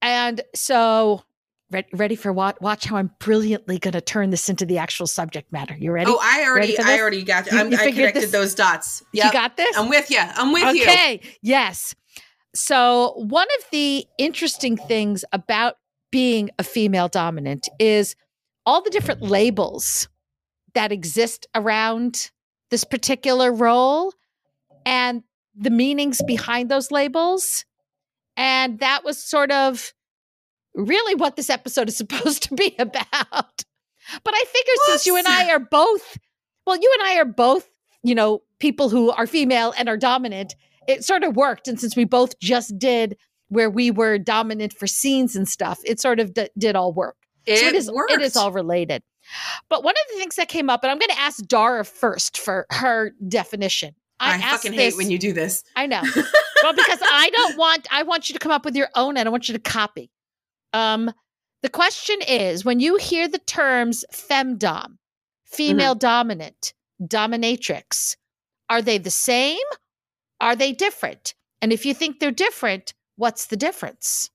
[0.03, 1.23] And so,
[1.71, 2.61] re- ready for what?
[2.61, 5.77] Watch how I'm brilliantly going to turn this into the actual subject matter.
[5.77, 6.11] You ready?
[6.11, 7.51] Oh, I already, I already got.
[7.51, 8.31] You- you I connected this?
[8.31, 9.03] those dots.
[9.13, 9.77] you got this?
[9.77, 10.21] I'm with you.
[10.21, 10.83] I'm with you.
[10.83, 11.21] okay.
[11.43, 11.95] Yes.
[12.55, 15.75] So, one of the interesting things about
[16.11, 18.17] being a female dominant is
[18.65, 20.09] all the different labels
[20.75, 22.31] that exist around
[22.71, 24.13] this particular role
[24.85, 25.23] and
[25.55, 27.65] the meanings behind those labels.
[28.37, 29.93] And that was sort of
[30.79, 33.65] really what this episode is supposed to be about.
[34.25, 36.17] But I figure since you and I are both,
[36.67, 37.69] well, you and I are both,
[38.03, 40.55] you know, people who are female and are dominant,
[40.87, 41.69] it sort of worked.
[41.69, 46.01] And since we both just did where we were dominant for scenes and stuff, it
[46.01, 47.17] sort of d- did all work.
[47.45, 48.13] It, so it is worked.
[48.13, 49.03] it is all related.
[49.69, 52.39] But one of the things that came up, and I'm going to ask Dara first
[52.39, 53.95] for her definition.
[54.21, 55.63] I, I, fucking this, hate when you do this.
[55.77, 56.03] I know.
[56.63, 59.17] well, because I don't want I want you to come up with your own.
[59.17, 60.11] and I want you to copy.
[60.73, 61.13] Um,
[61.63, 64.99] the question is when you hear the terms femdom,
[65.45, 68.17] female dominant, dominatrix,
[68.69, 69.59] are they the same?
[70.41, 71.35] Are they different?
[71.61, 74.31] And if you think they're different, what's the difference?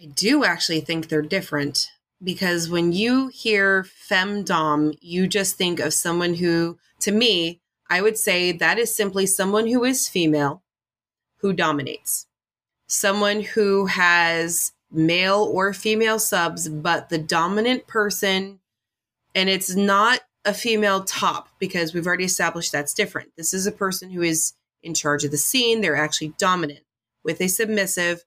[0.00, 1.88] I do actually think they're different
[2.22, 8.18] because when you hear femdom, you just think of someone who, to me, I would
[8.18, 10.62] say that is simply someone who is female
[11.38, 12.26] who dominates.
[12.86, 18.60] Someone who has male or female subs, but the dominant person,
[19.34, 23.30] and it's not a female top because we've already established that's different.
[23.36, 25.80] This is a person who is in charge of the scene.
[25.80, 26.84] They're actually dominant
[27.24, 28.24] with a submissive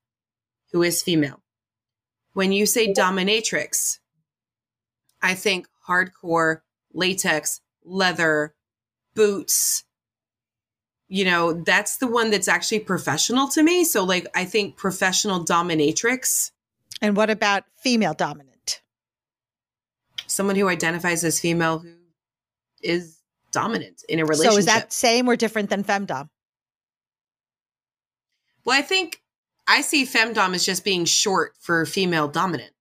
[0.72, 1.42] who is female.
[2.34, 4.00] When you say dominatrix,
[5.22, 6.62] I think hardcore
[6.94, 8.54] latex, leather,
[9.16, 9.84] boots.
[11.08, 13.84] You know, that's the one that's actually professional to me.
[13.84, 16.52] So, like, I think professional dominatrix,
[17.02, 18.50] And what about female dominant?
[20.30, 21.94] someone who identifies as female who
[22.82, 23.18] is
[23.52, 24.54] dominant in a relationship.
[24.54, 26.30] So is that same or different than femdom?
[28.64, 29.22] Well, I think
[29.68, 32.72] I see femdom as just being short for female dominant.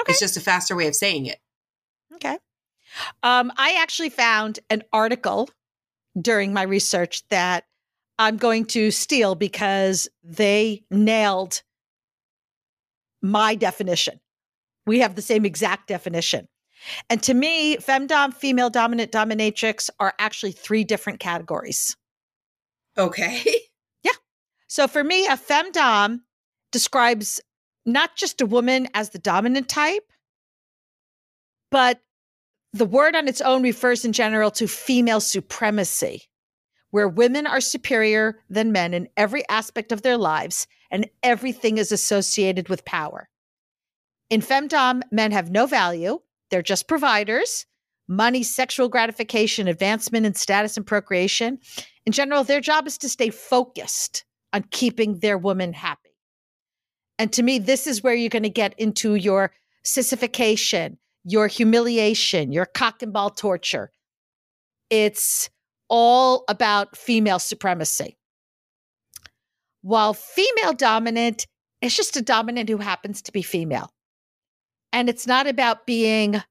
[0.00, 0.10] Okay.
[0.10, 1.38] It's just a faster way of saying it.
[2.14, 2.38] Okay.
[3.22, 5.48] Um, I actually found an article
[6.20, 7.64] during my research that
[8.18, 11.62] I'm going to steal because they nailed
[13.24, 14.20] my definition.
[14.86, 16.46] We have the same exact definition.
[17.08, 21.96] And to me, femdom, female dominant, dominatrix are actually three different categories.
[22.96, 23.42] Okay.
[24.02, 24.12] Yeah.
[24.66, 26.20] So for me, a femdom
[26.72, 27.40] describes
[27.86, 30.12] not just a woman as the dominant type,
[31.70, 32.00] but
[32.74, 36.24] the word on its own refers in general to female supremacy,
[36.94, 41.90] where women are superior than men in every aspect of their lives and everything is
[41.90, 43.28] associated with power.
[44.30, 46.20] In femdom, men have no value,
[46.52, 47.66] they're just providers.
[48.06, 51.58] Money, sexual gratification, advancement in status and procreation.
[52.06, 56.14] In general, their job is to stay focused on keeping their woman happy.
[57.18, 59.50] And to me, this is where you're going to get into your
[59.82, 63.90] sissification, your humiliation, your cock and ball torture.
[64.90, 65.50] It's
[65.88, 68.16] all about female supremacy.
[69.82, 71.46] While female dominant
[71.80, 73.90] is just a dominant who happens to be female.
[74.92, 76.42] And it's not about being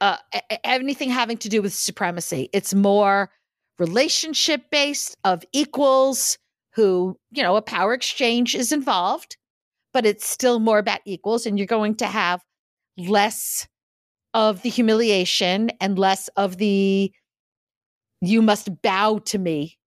[0.00, 0.18] uh,
[0.62, 2.50] anything having to do with supremacy.
[2.52, 3.30] It's more
[3.78, 6.38] relationship based of equals
[6.74, 9.36] who, you know, a power exchange is involved,
[9.92, 11.46] but it's still more about equals.
[11.46, 12.42] And you're going to have
[12.96, 13.66] less
[14.34, 17.12] of the humiliation and less of the
[18.20, 19.78] you must bow to me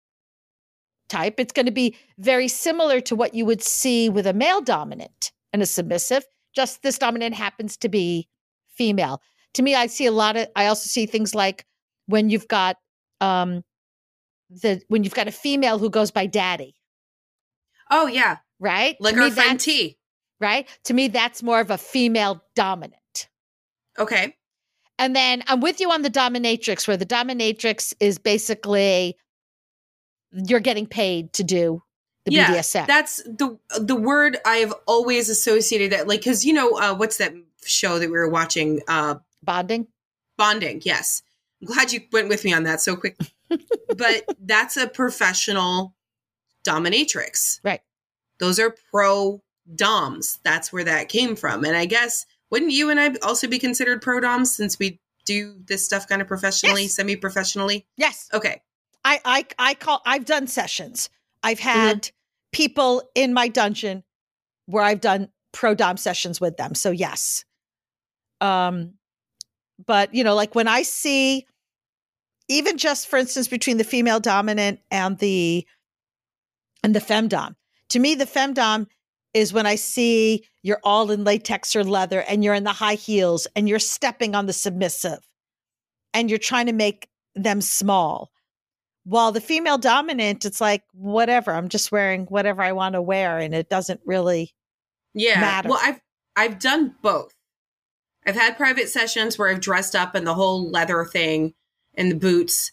[1.08, 1.40] type.
[1.40, 5.32] It's going to be very similar to what you would see with a male dominant
[5.52, 6.24] and a submissive,
[6.54, 8.28] just this dominant happens to be
[8.68, 9.22] female.
[9.54, 11.64] To me, I see a lot of, I also see things like
[12.06, 12.76] when you've got,
[13.20, 13.64] um,
[14.50, 16.74] the, when you've got a female who goes by daddy.
[17.90, 18.38] Oh, yeah.
[18.60, 18.96] Right?
[19.00, 19.98] Like to our me, friend T.
[20.40, 20.68] Right?
[20.84, 23.28] To me, that's more of a female dominant.
[23.98, 24.36] Okay.
[24.98, 29.16] And then I'm with you on the dominatrix, where the dominatrix is basically
[30.32, 31.82] you're getting paid to do
[32.24, 32.86] the yeah, BDSM.
[32.86, 37.32] That's the the word I've always associated that like because you know uh, what's that
[37.64, 39.86] show that we were watching uh, Bonding.
[40.36, 41.22] bonding yes
[41.60, 43.16] I'm glad you went with me on that so quick
[43.96, 45.94] but that's a professional
[46.66, 47.80] dominatrix Right.
[48.40, 49.42] those are pro
[49.74, 53.58] doms that's where that came from and I guess wouldn't you and I also be
[53.58, 56.94] considered pro doms since we do this stuff kind of professionally Yes.
[56.94, 58.28] semi professionally Yes.
[58.32, 58.62] okay
[59.04, 61.08] I I I call I've done sessions.
[61.42, 61.68] I've Mm-hmm.
[61.68, 62.10] had
[62.52, 64.02] people in my dungeon
[64.66, 66.74] where I've done pro dom sessions with them.
[66.74, 67.44] So yes.
[68.40, 68.94] Um
[69.86, 71.46] but you know like when I see
[72.48, 75.66] even just for instance between the female dominant and the
[76.82, 77.54] and the femdom.
[77.90, 78.86] To me the femdom
[79.34, 82.94] is when I see you're all in latex or leather and you're in the high
[82.94, 85.18] heels and you're stepping on the submissive
[86.14, 88.30] and you're trying to make them small
[89.04, 93.38] while the female dominant it's like whatever i'm just wearing whatever i want to wear
[93.38, 94.52] and it doesn't really
[95.14, 95.40] Yeah.
[95.40, 95.68] matter.
[95.68, 96.00] Well, I've
[96.36, 97.32] I've done both.
[98.26, 101.54] I've had private sessions where I've dressed up in the whole leather thing
[101.94, 102.72] and the boots.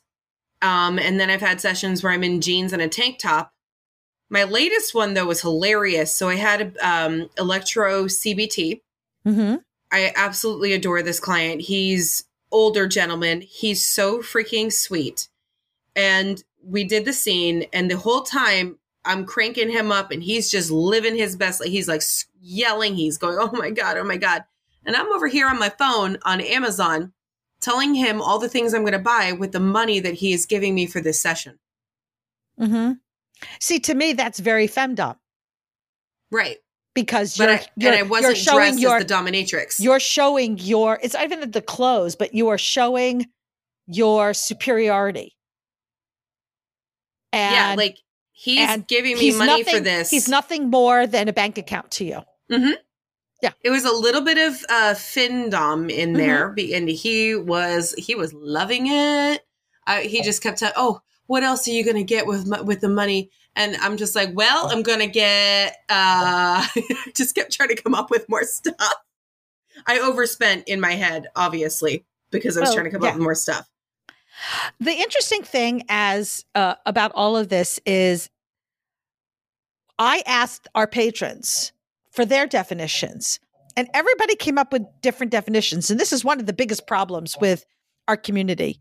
[0.62, 3.52] Um, and then I've had sessions where I'm in jeans and a tank top.
[4.36, 6.14] My latest one though was hilarious.
[6.14, 8.82] So I had um electro CBT.
[9.26, 9.56] mm-hmm.
[9.94, 11.62] I absolutely adore this client.
[11.62, 13.40] He's older gentleman.
[13.40, 15.30] He's so freaking sweet.
[15.96, 20.52] And we did the scene and the whole time I'm cranking him up and he's
[20.52, 21.62] just living his best.
[21.62, 22.02] Like he's like
[22.42, 22.98] yelling.
[22.98, 24.44] He's going, "Oh my god, oh my god."
[24.86, 27.14] And I'm over here on my phone on Amazon
[27.62, 30.46] telling him all the things I'm going to buy with the money that he is
[30.46, 31.58] giving me for this session.
[32.60, 32.96] Mm-hmm.
[33.60, 35.16] See to me that's very femdom
[36.32, 36.58] Right.
[36.94, 39.80] because But you're, I, you're, and I wasn't you're showing dressed your as the dominatrix.
[39.80, 43.28] you're showing your it's not even the clothes but you are showing
[43.88, 45.36] your superiority
[47.32, 47.98] and yeah, like
[48.32, 50.10] he's giving me he's money for nothing- this.
[50.10, 52.22] he's nothing more than a bank account to you
[53.42, 53.52] Yeah.
[53.64, 56.18] It was a little bit of uh findom in Mm-hmm.
[56.18, 59.46] there, and he was he was loving it.
[59.86, 62.82] Uh, he just kept telling, "Oh, what else are you going to get with with
[62.82, 66.66] the money?" And I'm just like, "Well, I'm going to get." uh
[67.16, 68.94] Just kept trying to come up with more stuff.
[69.88, 73.10] I overspent in my head, obviously, because I was Oh, trying to come yeah.
[73.10, 73.70] up with more stuff.
[74.80, 78.30] The interesting thing as uh, about all of this is
[79.98, 81.72] I asked our patrons
[82.12, 83.40] for their definitions
[83.78, 87.38] and everybody came up with different definitions and this is one of the biggest problems
[87.40, 87.66] with
[88.08, 88.80] our community.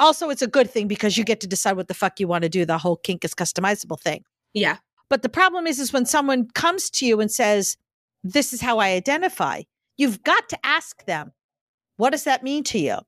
[0.00, 2.42] Also, it's a good thing because you get to decide what the fuck you want
[2.42, 2.64] to do.
[2.64, 4.24] The whole kink is customizable thing.
[4.54, 4.78] Yeah.
[5.08, 7.76] But the problem is, is when someone comes to you and says,
[8.24, 9.62] "This is how I identify,"
[9.96, 11.32] you've got to ask them,
[11.96, 12.98] "What does that mean to you?"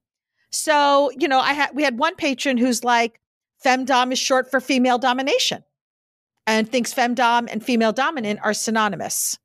[0.50, 3.20] So, you know, I had we had one patron who's like,
[3.64, 5.64] "Femdom is short for female domination,"
[6.46, 9.38] and thinks femdom and female dominant are synonymous.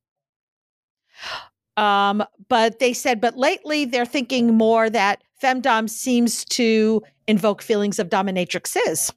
[1.76, 8.00] Um, but they said, but lately they're thinking more that femdom seems to invoke feelings
[8.00, 9.12] of dominatrixes.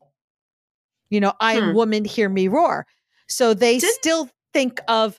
[1.10, 1.74] You know, I am Hmm.
[1.76, 2.86] woman, hear me roar.
[3.28, 5.18] So they Did- still think of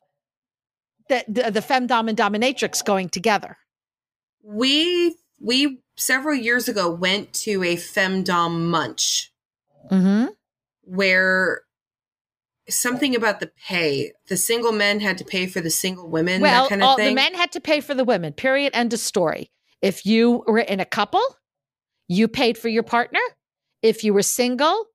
[1.10, 3.58] the, the the femdom and dominatrix going together.
[4.43, 9.32] We we several years ago went to a femdom munch
[9.91, 10.26] Mm-hmm.
[10.82, 11.62] where
[12.70, 14.12] something about the pay.
[14.28, 16.95] The single men had to pay for the single women, Well, that kind of all,
[16.97, 17.08] thing.
[17.10, 18.34] the men had to pay for the women.
[18.34, 18.72] Period.
[18.76, 19.49] End of story.
[19.82, 21.22] If you were in a couple,
[22.08, 23.20] you paid for your partner.
[23.82, 24.86] If you were single,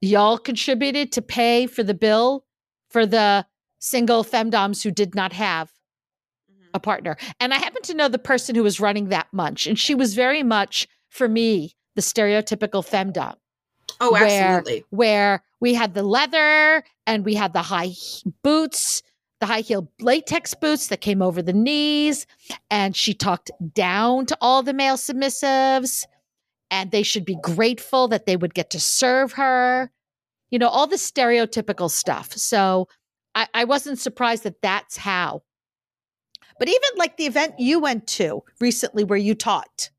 [0.00, 2.44] y'all contributed to pay for the bill
[2.90, 3.46] for the
[3.78, 5.70] single femdoms who did not have
[6.50, 6.68] Mhm.
[6.74, 7.16] a partner.
[7.40, 10.14] And I happen to know the person who was running that munch, and she was
[10.14, 13.36] very much, for me, the stereotypical femdom
[14.00, 14.84] oh, where- absolutely.
[14.90, 17.92] where we had the leather and we had the high
[18.42, 19.02] boots,
[19.44, 22.26] the high heel latex boots that came over the knees.
[22.70, 26.06] And she talked down to all the male submissives,
[26.70, 29.90] and they should be grateful that they would get to serve her.
[30.50, 32.32] You know, all the stereotypical stuff.
[32.32, 32.88] So
[33.34, 35.42] I, I wasn't surprised that that's how.
[36.58, 39.90] But even like the event you went to recently where you taught.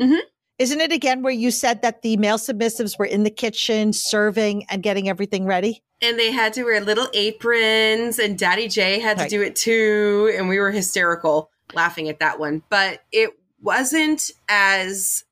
[0.00, 0.20] Mhm.
[0.62, 4.64] Isn't it again where you said that the male submissives were in the kitchen serving
[4.70, 5.82] and getting everything ready?
[6.00, 10.32] And they had to wear little aprons, and Daddy J had to do it too.
[10.36, 12.62] And we were hysterical laughing at that one.
[12.68, 15.24] But it wasn't as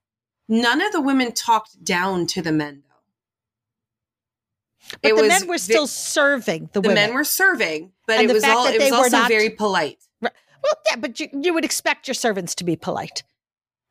[0.49, 2.95] none of the women talked down to the men, though.
[5.03, 6.95] But It the was men were still serving the, the women.
[7.07, 9.99] men were serving, but And it was all it was also not- very polite.
[10.21, 10.33] well,
[10.89, 13.23] yeah, but you, you would expect your servants to be polite.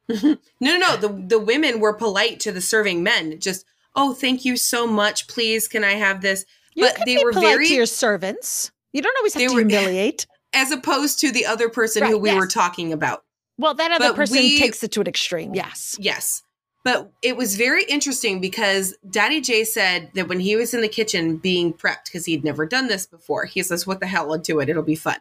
[0.10, 0.98] No, no, no.
[0.98, 3.40] The the women were polite to the serving men.
[3.40, 5.28] Just, oh, thank you so much.
[5.28, 6.46] Please, can I have this?
[6.76, 8.72] You But they were polite very- to your servants.
[8.94, 10.26] You don't always have to were- humiliate.
[10.54, 12.38] As opposed to the other person who we yes.
[12.40, 13.24] were talking about.
[13.60, 15.54] Well, that other But person we- takes it to an extreme.
[15.54, 15.96] Yes.
[16.00, 16.42] Yes.
[16.84, 20.88] But it was very interesting because Daddy J said that when he was in the
[20.88, 24.32] kitchen being prepped, because he'd never done this before, he says, What the hell?
[24.32, 24.70] I'll do it.
[24.70, 25.18] It'll be fun.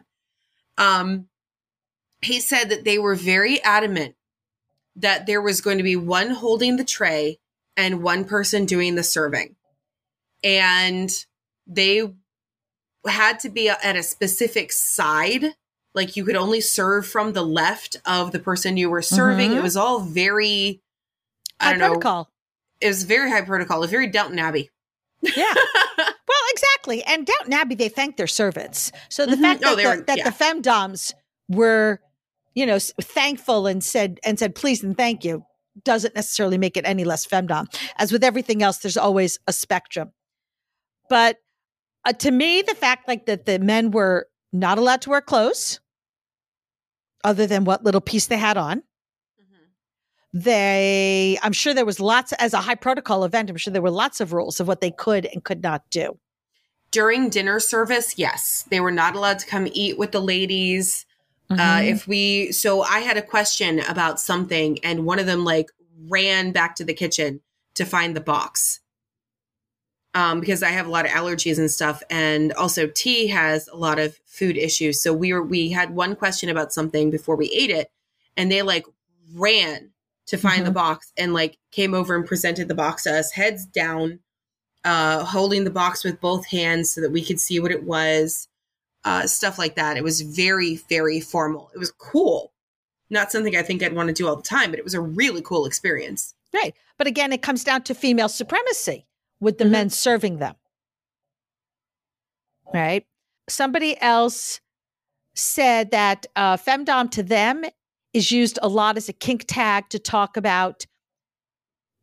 [0.77, 1.27] Um,
[2.21, 4.15] he said that they were very adamant
[4.99, 7.39] that there was going to be one holding the tray
[7.77, 9.55] and one person doing the serving.
[10.43, 11.09] And
[11.67, 12.13] they
[13.07, 15.53] had to be at a specific side.
[15.95, 19.51] Like you could only serve from the left of the person you were serving.
[19.51, 19.57] Mhm.
[19.57, 20.81] It was all very,
[21.59, 21.87] I High don't know.
[21.87, 22.29] protocol.
[22.81, 23.77] It was very high protocol.
[23.77, 24.69] It was very Downton Abbey.
[25.21, 25.53] Yeah.
[25.97, 27.03] well, exactly.
[27.03, 28.91] And Downton Abbey, they thanked their servants.
[29.09, 29.41] So the Mhm.
[29.41, 30.29] fact Oh, that, the, were- that yeah.
[30.29, 31.13] the femdoms
[31.49, 31.99] were,
[32.59, 35.45] you know, thankful and said and said please and thank you
[35.85, 37.73] doesn't necessarily make it any less femdom.
[37.97, 40.11] As with everything else, there's always a spectrum.
[41.09, 41.37] But
[42.03, 45.79] uh, to me, the fact like that the men were not allowed to wear clothes,
[47.23, 48.83] other than what little piece they had on.
[50.31, 53.49] They, I'm sure there was lots as a high protocol event.
[53.49, 56.19] I'm sure there were lots of rules of what they could and could not do.
[56.91, 61.05] During dinner service, yes, they were not allowed to come eat with the ladies.
[61.49, 61.89] Uh, Mhm.
[61.91, 65.71] if we, so I had a question about something, and one of them like
[66.07, 67.41] ran back to the kitchen
[67.75, 68.81] to find the box.
[70.15, 73.75] Um, because I have a lot of allergies and stuff, and also T has a
[73.75, 75.01] lot of food issues.
[75.01, 77.91] So we were we had one question about something before we ate it,
[78.35, 78.85] and they like
[79.35, 79.91] ran
[80.27, 83.65] to find the box and like came over and presented the box to us, heads
[83.65, 84.19] down,
[84.83, 88.47] uh, holding the box with both hands so that we could see what it was
[89.05, 89.97] uh, stuff like that.
[89.97, 91.71] It was very, very formal.
[91.73, 92.51] It was cool.
[93.09, 95.01] Not something I think I'd want to do all the time, but it was a
[95.01, 96.35] really cool experience.
[96.53, 96.75] Right.
[96.97, 99.07] But again, it comes down to female supremacy
[99.39, 99.71] with the Mhm.
[99.71, 100.55] men serving them.
[102.73, 103.05] Right.
[103.47, 104.59] Somebody else
[105.35, 107.63] said that uh, femdom to them
[108.13, 110.85] is used a lot as a kink tag to talk about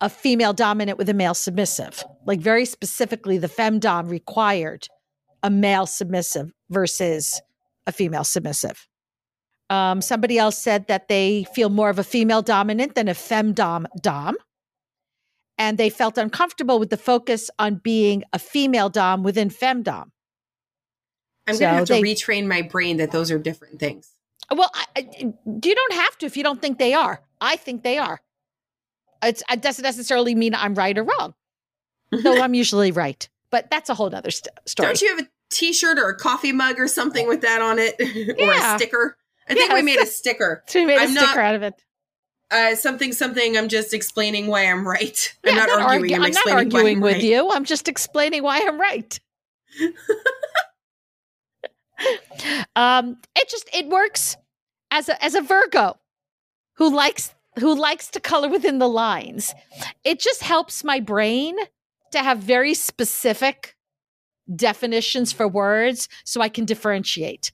[0.00, 2.04] a female dominant with a male submissive.
[2.26, 4.88] Like very specifically, the femdom required
[5.46, 7.40] a male submissive versus
[7.86, 8.88] a female submissive.
[9.70, 13.86] Um, somebody else said that they feel more of a female dominant than a femdom
[14.00, 14.36] dom.
[15.56, 20.10] And they felt uncomfortable with the focus on being a female dom within femdom.
[21.46, 24.10] I'm So going to have to they- retrain my brain that those are different things.
[24.50, 27.22] Well, I, I, you don't have to if you don't think they are.
[27.40, 28.20] I think they are.
[29.22, 31.34] It's, it doesn't necessarily mean I'm right or wrong,
[32.10, 33.28] though I'm usually right.
[33.50, 34.88] But that's a whole other st- story.
[34.88, 37.94] Don't you have a T-shirt or a coffee mug or something with that on it,
[38.00, 38.74] or Yeah.
[38.74, 39.16] a sticker?
[39.48, 40.62] I think Yeah, we made a sticker.
[40.66, 41.74] So we made a I'm sticker not- out of it.
[42.48, 43.58] Uh, something, something.
[43.58, 45.34] I'm just explaining why I'm right.
[45.44, 46.14] Yeah, I'm not argu- arguing.
[46.20, 47.22] I'm, I'm not arguing I'm with right.
[47.24, 47.50] you.
[47.50, 49.18] I'm just explaining why I'm right.
[52.76, 54.36] um, it just it works
[54.90, 55.96] as a as a Virgo
[56.76, 59.54] who likes who likes to color within the lines.
[60.04, 61.56] It just helps my brain
[62.12, 63.75] to have very specific
[64.54, 67.52] definitions for words so I can differentiate.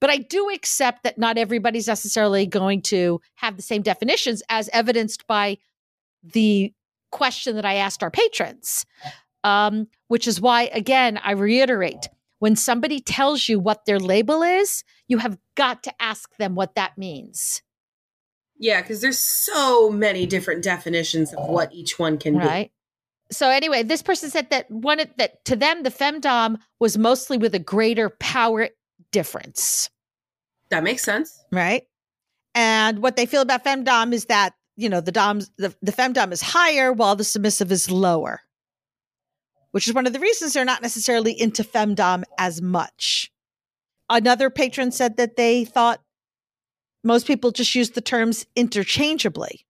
[0.00, 4.70] But I do accept that not everybody's necessarily going to have the same definitions as
[4.72, 5.58] evidenced by
[6.22, 6.72] the
[7.10, 8.86] question that I asked our patrons.
[9.42, 12.08] Um, which is why, again, I reiterate
[12.40, 16.74] when somebody tells you what their label is, you have got to ask them what
[16.74, 17.62] that means.
[18.58, 22.72] Yeah, because there's so many different definitions of what each one can be.
[23.30, 23.36] Right.
[23.36, 27.54] So anyway, this person said that one that to them the femdom was mostly with
[27.54, 28.68] a greater power
[29.12, 29.90] difference.
[30.70, 31.42] That makes sense.
[31.52, 31.84] Right.
[32.54, 36.32] And what they feel about femdom is that, you know, the doms the, the femdom
[36.32, 38.40] is higher while the submissive is lower.
[39.72, 43.30] Which is one of the reasons they're not necessarily into femdom as much.
[44.08, 46.02] Another patron said that they thought
[47.04, 49.64] most people just use the terms interchangeably,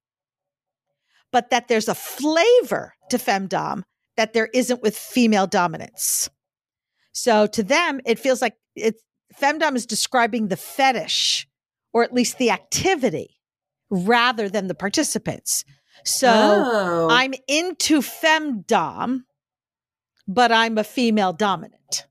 [1.33, 3.83] but that there's a flavor to femdom
[4.17, 6.29] that there isn't with female dominance.
[7.13, 9.03] So to them, it feels like it's
[9.41, 11.47] femdom is describing the fetish
[11.93, 13.41] or at least the activity
[13.91, 15.65] rather than the participants.
[16.05, 17.09] So oh.
[17.11, 19.25] I'm into femdom,
[20.27, 22.07] but I'm a female dominant.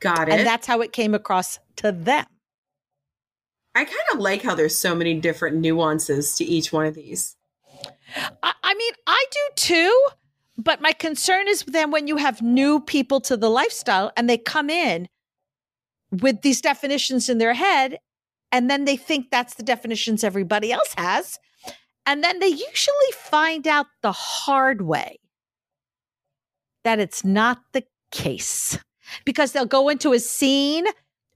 [0.00, 0.34] got it.
[0.34, 2.26] And that's how it came across to them.
[3.74, 7.36] I kind of like how there's so many different nuances to each one of these.
[8.42, 10.06] I, I mean, I do too,
[10.58, 14.38] but my concern is then when you have new people to the lifestyle and they
[14.38, 15.08] come in
[16.10, 17.98] with these definitions in their head,
[18.50, 21.38] and then they think that's the definitions everybody else has.
[22.04, 25.20] And then they usually find out the hard way
[26.82, 28.78] that it's not the case
[29.24, 30.86] because they'll go into a scene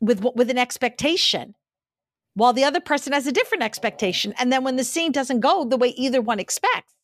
[0.01, 1.55] with with an expectation
[2.35, 5.65] while the other person has a different expectation and then when the scene doesn't go
[5.65, 6.95] the way either one expects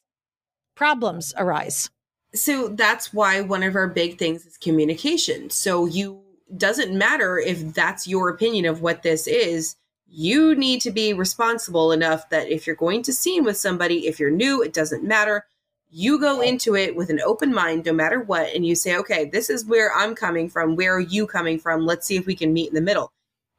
[0.75, 1.91] problems arise
[2.33, 5.51] So that's why one of our big things is communication.
[5.51, 6.23] So you
[6.57, 9.77] doesn't matter if that's your opinion of what this is.
[10.07, 14.19] You need to be responsible enough that if you're going to scene with somebody, if
[14.19, 15.45] you're new, it doesn't matter.
[15.91, 19.25] You go into it with an open mind, no matter what, and you say, okay,
[19.25, 20.77] this is where I'm coming from.
[20.77, 21.87] Where are you coming from?
[21.87, 23.13] Let's see if we can meet in the middle.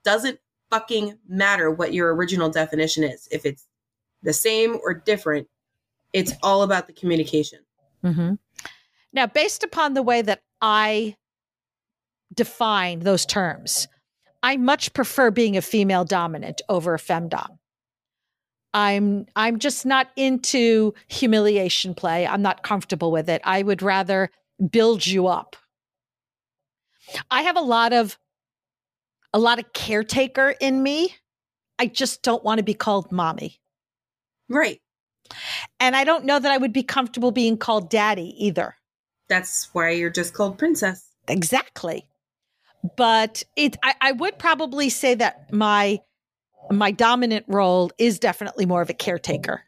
[0.04, 0.40] Doesn't
[0.72, 3.28] fucking matter what your original definition is.
[3.32, 3.68] If it's
[4.24, 5.48] the same or different,
[6.14, 7.60] it's all about the communication.
[8.04, 8.34] mm-hmm.
[9.14, 11.16] now based upon the way that i
[12.34, 13.88] define those terms
[14.42, 17.58] i much prefer being a female dominant over a femdom
[18.74, 24.30] i'm i'm just not into humiliation play i'm not comfortable with it i would rather
[24.70, 25.56] build you up
[27.30, 28.18] i have a lot of
[29.34, 31.16] a lot of caretaker in me
[31.80, 33.60] i just don't want to be called mommy
[34.50, 34.82] Right.
[35.80, 38.76] and i don't know that i would be comfortable being called daddy either
[39.30, 41.08] That's why you're just called princess.
[41.28, 42.08] exactly
[42.98, 46.00] but it I, I would probably say that my
[46.70, 49.64] my dominant role is definitely more of a caretaker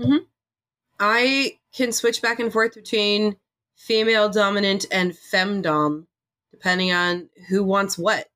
[0.00, 0.24] Mm-hmm.
[0.98, 3.36] I can switch back and forth between
[3.76, 6.06] female dominant and femdom,
[6.62, 8.28] depending on who wants what.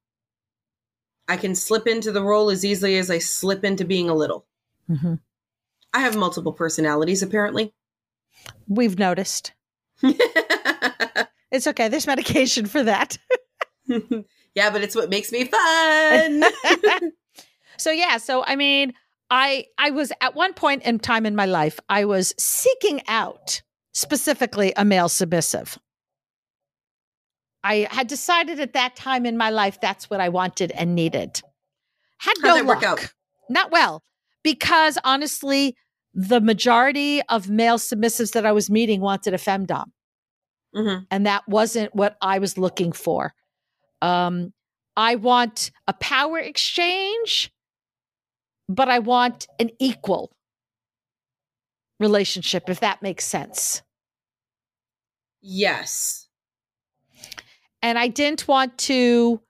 [1.28, 4.44] I can slip into the role as easily as I slip into being a little.
[4.90, 5.14] mm-hmm.
[5.94, 7.72] I have multiple personalities, apparently.
[8.68, 9.52] we've noticed
[11.50, 13.16] it's okay there's medication for that
[14.54, 16.44] yeah, but it's what makes me fun.
[17.78, 18.92] so yeah so i mean
[19.30, 23.62] i i was at one point in time in my life i was seeking out
[23.94, 25.78] specifically a male submissive
[27.66, 31.42] i had decided at that time in my life that's what i wanted and needed
[32.18, 32.82] had How'd no luck.
[32.82, 33.12] out?
[33.48, 34.02] not well
[34.42, 35.76] because honestly
[36.14, 39.86] the majority of male submissives that i was meeting wanted a femdom
[40.74, 43.32] hmm and that wasn't what I was looking for.
[44.02, 44.52] Um,
[44.96, 47.52] I want a power exchange,
[48.68, 50.32] but I want an equal
[52.00, 53.82] relationship, if that makes sense.
[55.40, 56.25] Yes.
[57.86, 59.40] And I didn't want to,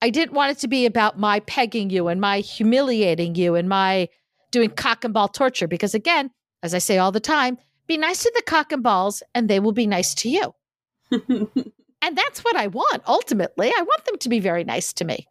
[0.00, 3.68] I didn't want it to be about my pegging you and my humiliating you and
[3.68, 4.08] my
[4.50, 6.30] doing cock and ball torture because, again,
[6.62, 9.60] as I say all the time, be nice to the cock and balls and they
[9.60, 10.54] will be nice to you.
[11.10, 13.68] and that's what I want ultimately.
[13.68, 15.26] I want them to be very nice to me.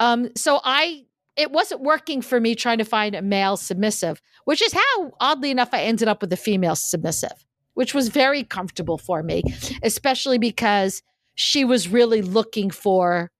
[0.00, 1.06] Um, so I,
[1.38, 5.50] it wasn't working for me trying to find a male submissive, which is how, oddly
[5.50, 9.44] enough, I ended up with a female submissive, which was very comfortable for me,
[9.82, 11.02] especially because
[11.40, 13.30] she was really looking for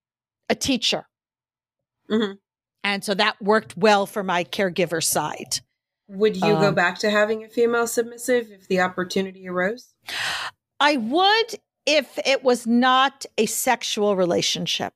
[0.48, 1.06] a teacher.
[2.10, 2.38] Mhm.
[2.82, 5.60] And so that worked well for my caregiver side.
[6.08, 9.94] Would you go Um, back to having a female submissive if the opportunity arose?
[10.80, 14.94] I would if it was not a sexual relationship.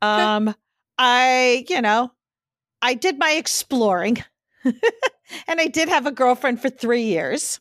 [0.00, 0.54] Um,
[0.98, 2.12] I, you know,
[2.80, 4.24] I did my exploring
[4.64, 7.60] and I did have a girlfriend for three years,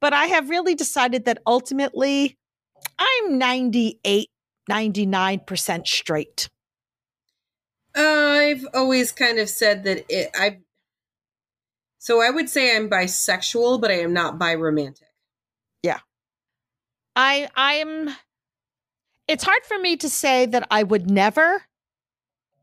[0.00, 2.38] but I have really decided that ultimately
[2.98, 4.28] I'm 98,
[4.70, 6.48] 99% straight.
[7.94, 10.58] I've always kind of said that it, I.
[11.98, 15.02] So I would say I'm bisexual, but I am not biromantic.
[15.82, 15.98] Yeah.
[17.16, 18.10] I, I'm,
[19.26, 21.62] it's hard for me to say that I would never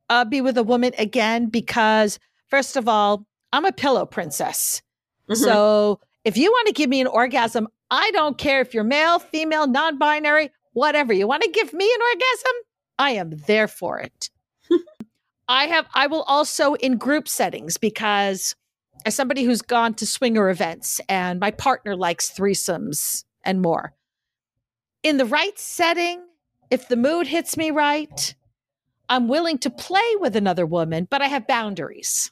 [0.09, 2.17] uh, be with a woman again because,
[2.47, 4.81] first of all, I'm a pillow princess.
[5.29, 5.35] Mhm.
[5.35, 9.19] So if you want to give me an orgasm, I don't care if you're male,
[9.19, 11.13] female, non binary, whatever.
[11.13, 12.53] You want to give me an orgasm?
[12.99, 14.29] I am there for it.
[15.47, 18.53] I have, I will also in group settings because
[19.05, 23.93] as somebody who's gone to swinger events and my partner likes threesomes and more,
[25.01, 26.21] in the right setting,
[26.69, 28.35] if the mood hits me right,
[29.07, 32.29] I'm willing to play with another woman, but I have boundaries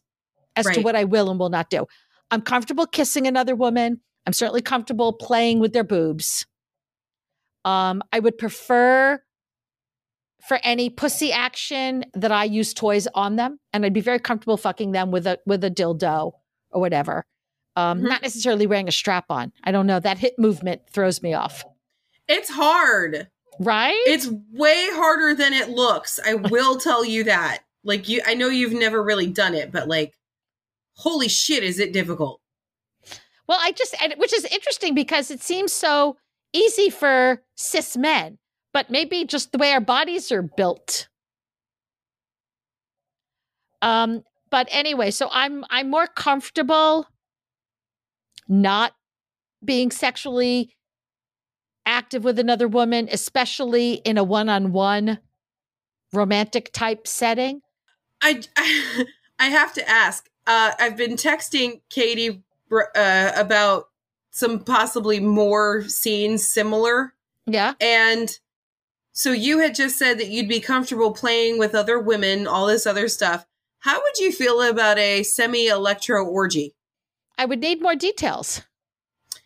[0.57, 1.86] as to what I will and will not do.
[2.32, 4.01] I'm comfortable kissing another woman.
[4.26, 6.46] I'm certainly comfortable playing with their boobs.
[7.66, 9.22] Um, I would prefer
[10.48, 14.58] for any pussy action that I use toys on them, and I'd be very comfortable
[14.58, 16.34] fucking them with a with a dildo
[16.72, 17.26] or whatever.
[17.76, 18.10] Um, Mhm.
[18.10, 19.52] Not necessarily wearing a strap on.
[19.64, 20.00] I don't know.
[20.00, 21.64] That hip movement throws me off.
[22.28, 23.30] It's hard.
[23.60, 24.02] Right?
[24.06, 26.20] It's way harder than it looks.
[26.26, 27.60] I will tell you that.
[27.86, 30.14] Like you I know you've never really done it, but like
[30.98, 32.42] holy shit is it difficult.
[33.48, 36.18] Well, I just, and- which is interesting because it seems so
[36.54, 38.38] easy for cis men,
[38.74, 41.08] but maybe just the way our bodies are built.
[43.82, 47.08] Um, but anyway, so I'm I'm more comfortable
[48.48, 48.94] not
[49.64, 50.74] being sexually
[51.86, 55.20] active with another woman, especially in a one-on-one
[56.14, 57.62] romantic type setting.
[58.22, 58.41] I
[59.39, 60.30] I have to ask.
[60.48, 62.44] Uh I've been texting Katie
[62.82, 63.90] uh about
[64.32, 67.14] some possibly more scenes similar
[67.46, 67.74] Yeah.
[67.80, 68.38] And
[69.12, 72.88] so you had just said that you'd be comfortable playing with other women, all this
[72.88, 73.46] other stuff.
[73.80, 76.74] How would you feel about a semi electro orgy?
[77.38, 78.62] I would need more details.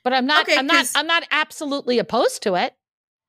[0.04, 2.76] But I'm not Okay, I'm not I'm not absolutely opposed to it.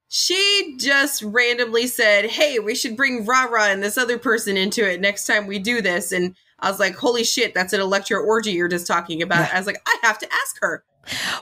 [0.08, 5.00] She just randomly said, Hey, we should bring Rara and this other person into it
[5.00, 6.12] next time we do this.
[6.12, 9.52] And I was like, Holy shit, that's an electro orgy you're just talking about.
[9.52, 10.84] I was like, I have to ask her.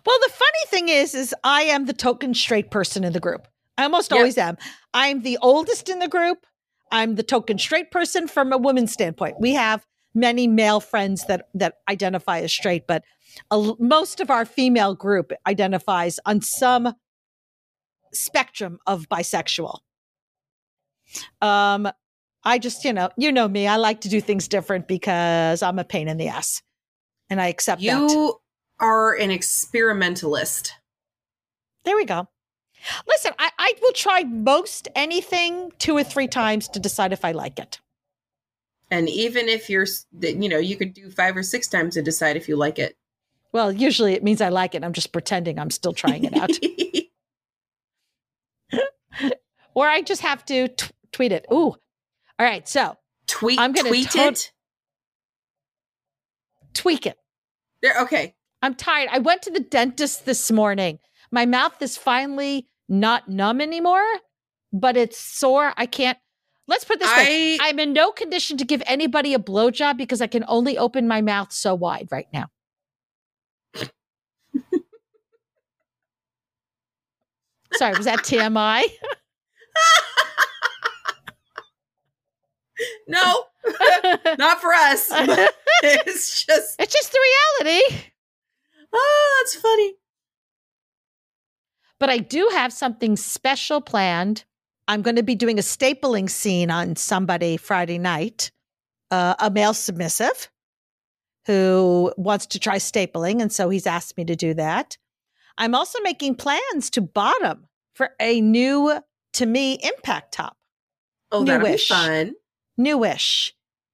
[0.04, 3.48] Well, the funny thing is, is I am the token straight person in the group.
[3.78, 4.16] I almost Yep.
[4.18, 4.56] always am.
[4.94, 6.46] I'm the oldest in the group.
[6.92, 9.40] I'm the token straight person from a woman's standpoint.
[9.40, 13.02] We have many male friends that that identify as straight, but
[13.50, 16.94] a most of our female group identifies on some
[18.14, 19.80] spectrum of bisexual.
[21.42, 21.88] Um,
[22.46, 23.66] I just, you know, you know me.
[23.66, 26.62] I like to do things different because I'm a pain in the ass,
[27.28, 27.84] and I accept that.
[27.84, 28.36] You
[28.78, 30.70] are an experimentalist.
[31.84, 32.28] There we go.
[33.08, 37.32] Listen, I, I will try most anything two or three times to decide if I
[37.32, 37.80] like it.
[38.92, 39.86] And even if you're,
[40.20, 42.78] that you know, you could do five or six times to decide if you like
[42.78, 42.96] it.
[43.50, 44.84] Well, usually it means I like it.
[44.84, 46.50] I'm just pretending I'm still trying it out.
[49.74, 51.46] or I just have to t- tweet it.
[51.52, 51.74] Ooh.
[52.38, 52.68] All right.
[52.68, 54.52] So tweet I'm gonna tweet tot- it.
[56.74, 57.18] tweak it.
[57.82, 58.34] There, okay.
[58.62, 59.08] I'm tired.
[59.12, 60.98] I went to the dentist this morning.
[61.30, 64.04] My mouth is finally not numb anymore,
[64.72, 65.72] but it's sore.
[65.76, 66.18] I can't.
[66.68, 67.58] Let's put this way.
[67.60, 71.06] I I'm in no condition to give anybody a blowjob because I can only open
[71.06, 72.46] my mouth so wide right now.
[77.74, 78.82] Sorry, was that TMI?
[83.08, 83.44] no,
[84.38, 85.08] not for us.
[85.82, 87.20] it's just it's just the
[87.62, 88.04] reality.
[88.92, 89.94] oh, that's funny.
[91.98, 94.44] But I do have something special planned.
[94.88, 98.50] I'm going to be doing a stapling scene on somebody Friday night,
[99.10, 100.50] uh, a male submissive.
[101.46, 103.40] who wants to try stapling.
[103.40, 104.98] And so he's asked me to do that.
[105.58, 109.00] I'm also making plans to bottom for a new,
[109.34, 110.56] to me, impact top.
[111.32, 112.34] Oh, that'll be fun.
[112.78, 113.52] Newish.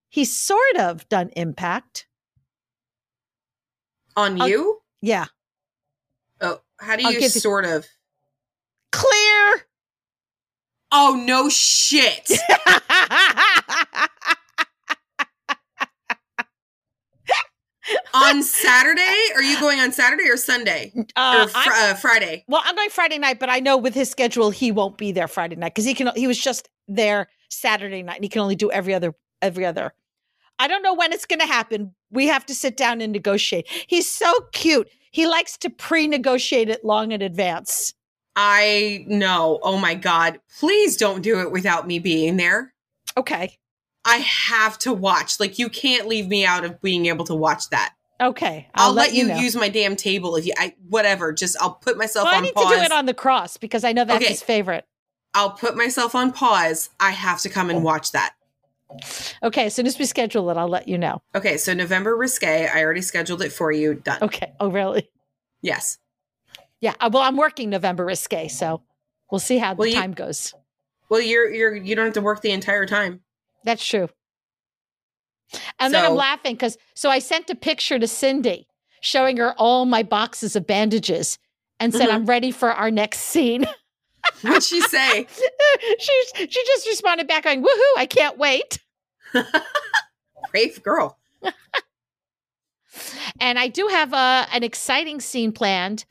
[0.09, 2.07] He's sort of done impact.
[4.17, 4.81] On I'll- you?
[5.01, 5.27] Yeah.
[6.41, 7.87] Oh, how do I'll you- sort of?
[8.91, 9.67] Clear.
[10.91, 12.31] Oh, no shit.
[18.15, 19.29] on Saturday?
[19.35, 20.93] Are you going on Saturday or Sunday?
[21.17, 22.45] Uh, or fr- uh, Friday?
[22.49, 25.29] well, I'm going Friday night, but I know with his schedule he won't be there
[25.29, 26.11] Friday night because he can.
[26.15, 29.93] He was just there Saturday night, and he can only do every other every other.
[30.59, 31.95] I don't know when it's going to happen.
[32.11, 33.67] We have to sit down and negotiate.
[33.87, 34.89] He's so cute.
[35.11, 37.95] He likes to pre-negotiate it long in advance.
[38.37, 39.59] I know.
[39.63, 40.41] Oh my God.
[40.61, 42.73] Please don't do it without me being there.
[43.17, 43.59] Okay.
[44.05, 45.41] I have to watch.
[45.41, 47.95] Like, you can't leave me out of being able to watch that.
[48.21, 48.69] Okay.
[48.75, 49.37] I'll, let, you, know.
[49.39, 51.33] use my damn table if you, I, whatever.
[51.33, 52.71] Just, I'll put myself Well, I need pause.
[52.71, 54.33] to do it on the cross because I know that's Okay.
[54.33, 54.87] his favorite.
[55.35, 56.91] I'll put myself on pause.
[57.01, 58.35] I have to come and watch that.
[59.43, 61.23] Okay, as soon as we schedule it, I'll let you know.
[61.35, 62.67] Okay, so November risque.
[62.69, 63.95] I already scheduled it for you.
[63.95, 64.19] Done.
[64.23, 64.53] Okay.
[64.61, 65.09] Oh, really?
[65.63, 65.99] Yes.
[66.81, 66.95] Yeah.
[67.01, 68.83] uh, Well, I'm working November risque, so
[69.31, 70.53] we'll see how Well, the you- time goes.
[71.09, 73.21] Well, you're you're you don't have to work the entire time.
[73.65, 74.09] That's true.
[75.79, 78.67] And then I'm laughing because so I sent a picture to Cindy
[79.01, 81.39] showing her all my boxes of bandages
[81.79, 82.15] and said, Mhm.
[82.15, 83.65] I'm ready for our next scene.
[84.43, 85.27] What'd she say?
[85.99, 88.79] she, she just responded back going, Woohoo, I can't wait.
[90.51, 91.19] Brave girl.
[93.41, 96.05] And I do have a, an exciting scene planned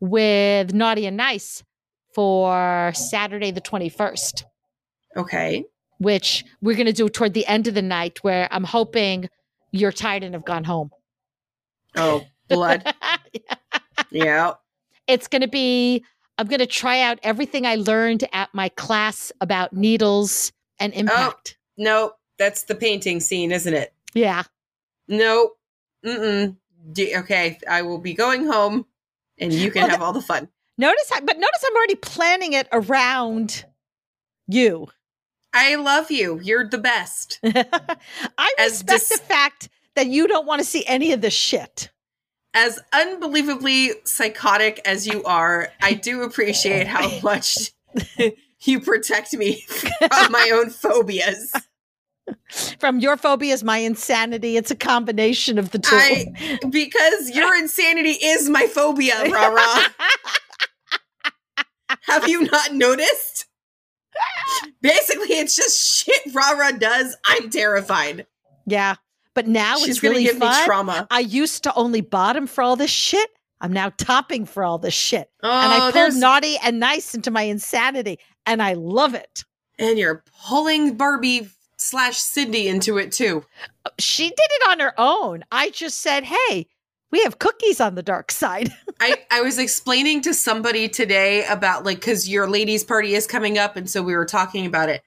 [0.00, 1.64] with Naughty and Nice
[2.14, 4.44] for Saturday the 21st.
[5.16, 5.64] Okay.
[5.98, 9.28] which we're going to do toward the end of the night where I'm hoping
[9.72, 10.90] you're tired and have gone home.
[11.96, 12.84] Oh, blood.
[14.10, 14.52] yeah.
[15.08, 16.04] it's going to be,
[16.38, 21.00] I'm going to try out everything I learned at my class about needles and oh,
[21.00, 21.58] impact.
[21.76, 23.92] No, that's the painting scene, isn't it?
[24.14, 24.44] Yeah.
[25.08, 25.50] No.
[26.06, 26.56] Mm-mm.
[26.92, 28.86] D- okay, I will be going home,
[29.38, 30.48] and you can Well, have all the fun.
[30.78, 33.64] Notice, how, but notice I'm already planning it around
[34.46, 34.86] you.
[35.52, 36.40] I love you.
[36.40, 37.40] You're the best.
[37.44, 41.34] I As respect dis- the fact that you don't want to see any of this
[41.34, 41.90] shit.
[42.54, 47.72] As unbelievably psychotic as you are, I do appreciate how much
[48.62, 51.52] you protect me from my own phobias.
[52.78, 55.96] From your phobias, my insanity, it's a combination of the two.
[55.96, 59.86] I because your insanity is my phobia, Rara.
[62.02, 63.46] Have you not noticed?
[64.82, 67.16] Basically, it's just shit Rara does.
[67.26, 68.26] I'm terrified.
[68.66, 68.96] yeah.
[69.38, 70.64] But now She's it's really give me fun.
[70.66, 71.06] trauma.
[71.12, 73.30] I used to only bottom for all this shit.
[73.60, 75.30] I'm now topping for all this shit.
[75.44, 79.14] Oh, and I oh, pulled there's naughty and nice into my insanity, and I love
[79.14, 79.44] it.
[79.78, 83.44] and you're pulling Barbie slash Cindy into it too.
[84.00, 85.44] She did it on her own.
[85.52, 86.66] I just said, hey,
[87.12, 88.74] we have cookies on the dark side.
[89.00, 93.56] I, I was explaining to somebody today about like because your ladies' party is coming
[93.56, 95.00] up, and so we were talking about it.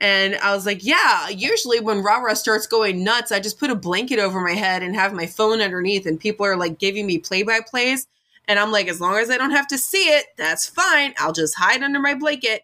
[0.00, 3.74] And I was like, yeah, usually when Rara starts going nuts, I just put a
[3.74, 7.18] blanket over my head and have my phone underneath, and people are like giving me
[7.18, 8.06] play by plays.
[8.48, 11.14] And I'm like, as long as I don't have to see it, that's fine.
[11.18, 12.62] I'll just hide under my blanket.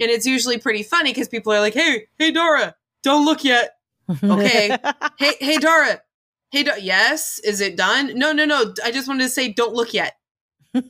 [0.00, 3.76] And it's usually pretty funny because people are like, hey, hey, Dora, don't look yet.
[4.22, 4.76] Okay.
[5.18, 6.00] Hey, hey, Dora.
[6.50, 8.18] Hey, Do- yes, is it done?
[8.18, 8.74] No, no, no.
[8.84, 10.16] I just wanted to say, don't look yet.
[10.74, 10.82] well,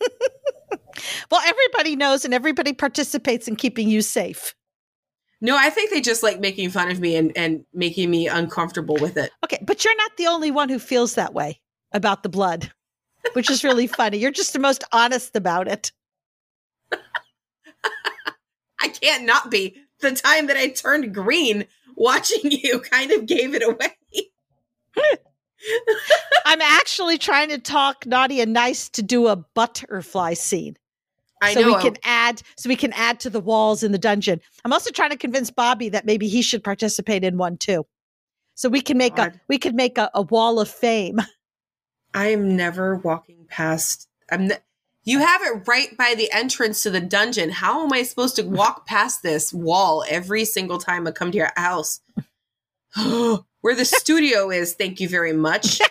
[1.45, 4.55] everybody knows and everybody participates in keeping you safe.
[5.45, 8.97] No, I think they just like making fun of me and, and making me uncomfortable
[9.01, 9.33] with it.
[9.45, 12.71] Okay, but you're not the only one who feels that way about the blood,
[13.33, 14.19] which is really funny.
[14.19, 15.91] You're just the most honest about it.
[18.81, 19.77] I can't not be.
[20.01, 21.67] The time that I turned green
[21.97, 23.97] watching you kind of gave it away.
[26.47, 30.77] I'm actually trying to talk naughty and nice to do a butterfly scene.
[31.43, 31.75] I so know.
[31.75, 34.41] we can add so we can add to the walls in the dungeon.
[34.65, 37.85] I'm also trying to convince Bobby that maybe he should participate in one too.
[38.55, 41.21] So we can make a we could make a, a wall of fame.
[42.15, 44.09] I am never walking past.
[44.31, 44.49] I'm.
[44.49, 44.59] Ne-
[45.05, 47.51] you have it right by the entrance to the dungeon.
[47.51, 51.39] How am I supposed to walk past this wall every single time I come to
[51.39, 52.01] your house?
[52.95, 54.75] Where the studio is.
[54.75, 55.81] Thank you very much.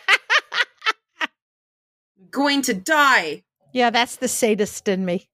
[2.32, 3.44] Going to die.
[3.74, 5.31] Yeah, that's the sadist in me.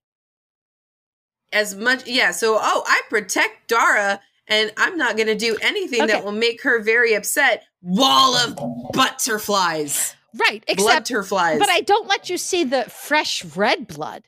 [1.54, 6.02] As much yeah so oh i protect dara and i'm not going to do anything
[6.02, 6.12] Okay.
[6.14, 8.58] that will make her very upset wall of
[8.94, 10.16] butterflies.
[10.36, 11.58] Right, Except butterflies.
[11.60, 14.24] but I don't let you see the fresh red blood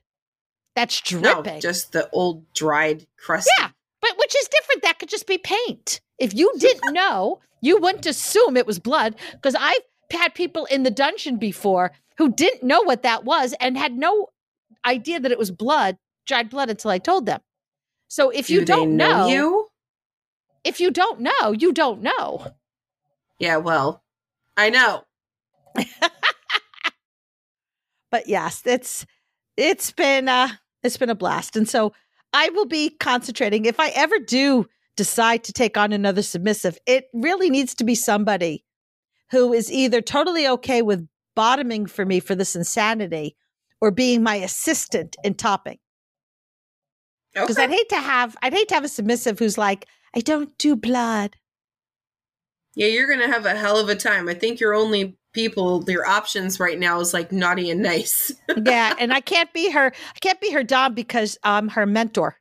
[0.76, 1.62] that's dripping no, dripping.
[1.62, 3.70] just the old dried crust Yeah,
[4.02, 4.84] but which is different.
[4.84, 6.00] That could just be paint.
[6.18, 10.84] If you didn't know, you wouldn't assume it was blood because I've had people in
[10.84, 14.28] the dungeon before who didn't know what that was and had no
[14.86, 15.98] idea that it was blood,
[16.30, 17.42] dried blood, until I told them.
[18.08, 19.68] So if Do you don't know, you?
[20.64, 22.48] if you don't know, you don't know.
[23.38, 24.04] Yeah, well,
[24.56, 25.04] I know.
[28.12, 29.06] But yes, it's
[29.58, 30.50] it's been uh
[30.84, 31.56] it's been a blast.
[31.56, 31.94] And so
[32.34, 33.66] I will be concentrating.
[33.66, 34.66] If I ever do
[34.96, 38.66] decide to take on another submissive, it really needs to be somebody
[39.32, 43.36] who is either totally okay with bottoming for me for this insanity
[43.80, 45.78] or being my assistant in topping.
[47.34, 47.64] Because Okay.
[47.66, 50.76] I'd hate to have I'd hate to have a submissive who's like, I don't do
[50.76, 51.36] blood.
[52.76, 54.28] Yeah, you're gonna have a hell of a time.
[54.30, 58.32] I think your only people, your options right now is like naughty and nice.
[58.66, 62.38] yeah, and I can't be her I can't be her dom because I'm her mentor.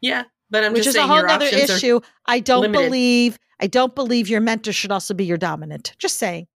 [0.00, 2.00] yeah, but I'm which just is a whole other issue.
[2.26, 2.84] I don't limited.
[2.86, 5.94] believe I don't believe your mentor should also be your dominant.
[5.98, 6.46] Just saying.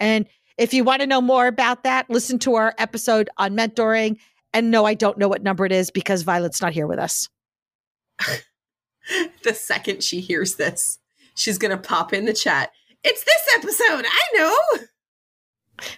[0.00, 0.26] And
[0.58, 4.18] if you want to know more about that, listen to our episode on mentoring.
[4.54, 7.28] And no, I don't know what number it is because Violet's not here with us.
[9.42, 10.98] the second she hears this,
[11.34, 12.72] she's gonna pop in the chat.
[13.04, 14.06] It's this episode.
[14.06, 14.86] I know.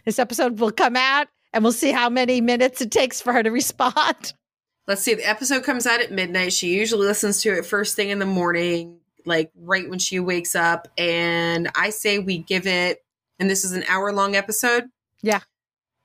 [0.05, 3.43] This episode will come out and we'll see how many minutes it takes for her
[3.43, 4.35] to respond.
[4.87, 5.15] Let's see.
[5.15, 6.53] The episode comes out at midnight.
[6.53, 10.55] She usually listens to it first thing in the morning, like right when she wakes
[10.55, 10.89] up.
[10.99, 12.99] And I say we give it,
[13.39, 14.85] and this is an hour long episode.
[15.23, 15.41] Yeah.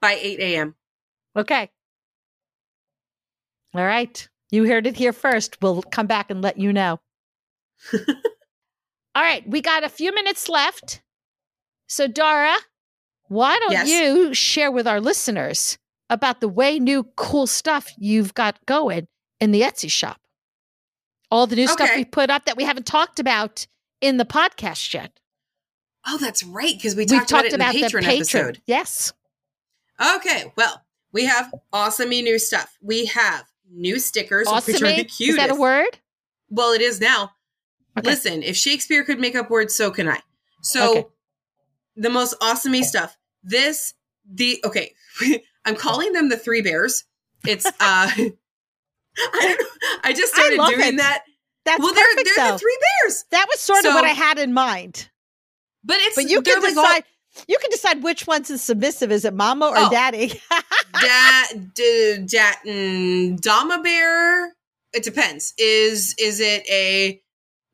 [0.02, 0.76] By 8 a.m.
[1.36, 1.70] Okay.
[3.74, 4.28] All right.
[4.52, 5.58] You heard it here first.
[5.62, 7.00] We'll come back and let you know.
[7.94, 9.48] All right.
[9.48, 11.02] We got a few minutes left.
[11.88, 12.56] So, Dara,
[13.28, 13.90] why don't Yes.
[13.90, 15.78] you share with our listeners
[16.10, 19.08] about the way new cool stuff you've got going
[19.40, 20.20] in the Etsy shop?
[21.32, 23.68] All the new stuff we put up that we haven't talked about
[24.02, 25.20] in the podcast yet.
[26.08, 26.74] Oh, that's right.
[26.76, 28.62] Because we talked, talked about it in the Patreon, episode.
[28.66, 29.14] Yes.
[30.16, 30.52] Okay.
[30.56, 32.78] Well, we have awesome new stuff.
[32.82, 35.06] We have new stickers, which are the Awesome.
[35.06, 35.22] cutest.
[35.22, 36.00] Is that a word?
[36.50, 37.32] Well, it is now.
[37.98, 38.10] Okay.
[38.10, 40.20] Listen, if Shakespeare could make up words, so can I.
[40.62, 41.08] So Okay.
[41.96, 43.18] the most awesome stuff.
[43.44, 43.94] This
[44.32, 44.94] the okay.
[45.66, 47.04] I'm calling them the three bears.
[47.46, 48.32] It's uh I don't
[49.60, 50.00] know.
[50.04, 50.98] I just I started love doing it.
[50.98, 51.24] that.
[51.66, 52.52] That's well, they're they're though.
[52.54, 53.26] the three bears.
[53.32, 55.10] That was sort of what I had in mind.
[55.84, 57.04] But it's But you can like all- decide.
[57.48, 59.12] You can decide which one's is submissive.
[59.12, 59.90] Is it mama or Oh.
[59.90, 60.42] daddy?
[61.02, 61.44] da,
[61.76, 64.54] d, da, mm, Dama bear.
[64.94, 65.54] It depends.
[65.58, 67.22] Is is it a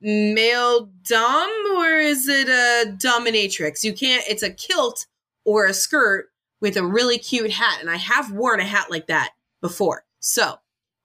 [0.02, 3.84] male dom or is it a dominatrix?
[3.84, 4.24] You can't.
[4.28, 5.06] It's a kilt
[5.46, 6.30] or a skirt
[6.62, 9.32] with a really cute hat, and I have worn a hat like that
[9.62, 10.04] before.
[10.20, 10.56] So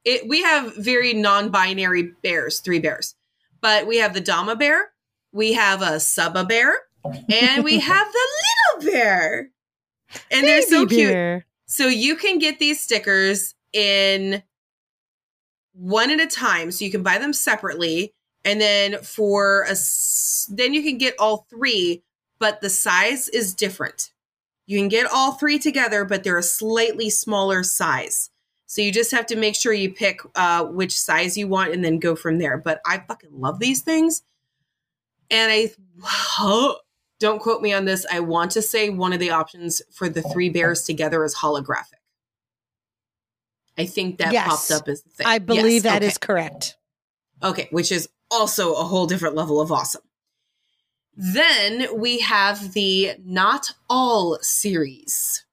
[0.05, 3.15] it we have very non-binary bears, three bears,
[3.61, 4.91] but we have the Dama bear,
[5.33, 6.73] we have a Suba bear,
[7.05, 8.29] and we have the
[8.79, 9.51] little bear.
[10.31, 11.13] And they're so cute.
[11.13, 11.47] bear.
[11.67, 14.43] So you can get these stickers in
[15.73, 16.73] one at a time.
[16.73, 18.13] So you can buy them separately.
[18.45, 19.77] And then for a,
[20.49, 22.03] then you can get all three,
[22.39, 24.13] but the size is different.
[24.67, 28.31] You can get all three together, but they're a slightly smaller size.
[28.67, 31.85] So you just have to make sure you pick uh, which size you want and
[31.85, 32.57] then go from there.
[32.57, 34.23] But I fucking love these things.
[35.29, 35.71] And I
[37.21, 38.05] don't quote me on this.
[38.11, 40.53] I want to say one of the options for the three oh.
[40.53, 42.01] bears together is holographic.
[43.79, 44.49] I think that Yes.
[44.49, 45.27] popped up as the thing.
[45.27, 46.27] I believe Yes, that is okay.
[46.27, 46.77] correct.
[47.43, 50.03] Okay, which is also a whole different level of awesome.
[51.17, 55.45] Then we have the Not All series,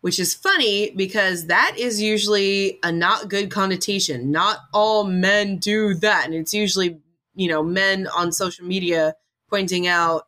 [0.00, 4.30] which is funny because that is usually a not good connotation.
[4.30, 6.26] Not all men do that.
[6.26, 7.00] And it's usually,
[7.34, 9.14] you know, men on social media
[9.48, 10.26] pointing out,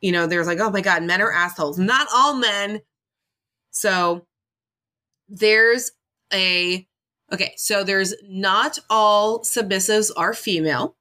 [0.00, 1.78] you know, there's like, oh my God, men are assholes.
[1.78, 2.80] Not all men.
[3.70, 4.26] So
[5.28, 5.92] there's
[6.32, 6.86] a
[7.32, 10.96] Okay, so there's not all submissives are female,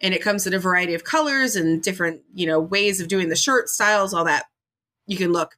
[0.00, 3.28] and it comes in a variety of colors and different, you know, ways of doing
[3.28, 4.46] the shirt styles, all that.
[5.06, 5.56] You can look.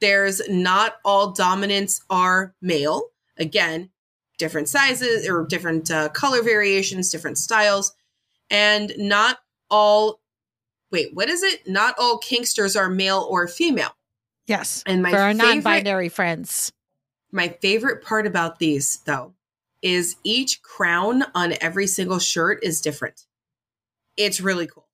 [0.00, 3.02] There's not all dominants are male.
[3.36, 3.90] Again,
[4.38, 7.92] different sizes or different uh, color variations, different styles,
[8.50, 10.20] and not all.
[10.92, 11.66] Wait, what is it?
[11.66, 13.90] Not all kinksters are male or female.
[14.46, 14.82] Yes.
[14.86, 16.70] And my For our favorite- non-binary friends.
[17.32, 19.32] My favorite part about these, though,
[19.80, 23.24] is each crown on every single shirt is different.
[24.18, 24.86] It's really cool.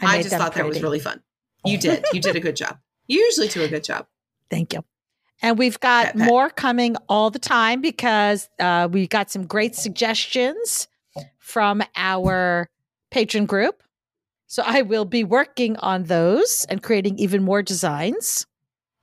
[0.00, 1.22] I, made just thought that was really fun.
[1.64, 2.04] You did.
[2.12, 2.78] You did a good job.
[3.06, 4.06] You usually do a good job.
[4.50, 4.84] Thank you.
[5.42, 6.28] And we've got Pat, pat.
[6.28, 10.88] more coming all the time because uh, we got some great suggestions
[11.38, 12.68] from our
[13.12, 13.82] Patreon group.
[14.46, 18.46] So I will be working on those and creating even more designs.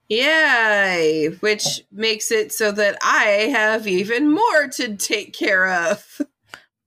[0.07, 1.27] Yay!
[1.39, 6.21] Which makes it so that I have even more to take care of.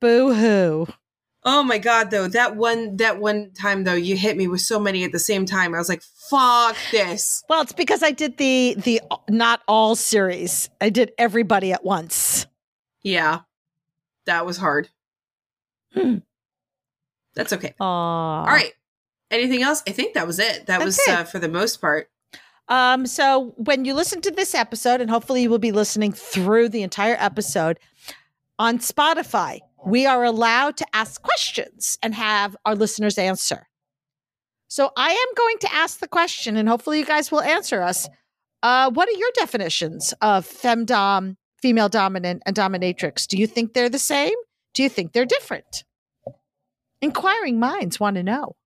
[0.00, 0.86] Boo hoo.
[1.46, 4.80] Oh my god, though that one that one time though you hit me with so
[4.80, 5.74] many at the same time.
[5.74, 10.70] I was like, "Fuck this." Well, it's because I did the the not all series.
[10.80, 12.46] I did everybody at once.
[13.02, 13.40] Yeah,
[14.24, 14.88] that was hard.
[15.92, 16.18] Hmm.
[17.35, 17.74] That's okay.
[17.80, 17.85] Aww.
[17.85, 18.72] All right.
[19.30, 19.82] Anything else?
[19.89, 20.66] I think that was it.
[20.66, 21.09] That That's was it.
[21.09, 22.09] Uh, for the most part.
[22.68, 26.70] Um, so when you listen to this episode, and hopefully you will be listening through
[26.70, 27.78] the entire episode
[28.59, 33.68] on Spotify, we are allowed to ask questions and have our listeners answer.
[34.68, 38.09] So I am going to ask the question, and hopefully you guys will answer us.
[38.62, 43.26] Uh, what are your definitions of femdom, female dominant, and dominatrix?
[43.26, 44.35] Do you think they're the same?
[44.72, 45.85] Do you think they're different?
[47.05, 48.57] Inquiring minds want to know.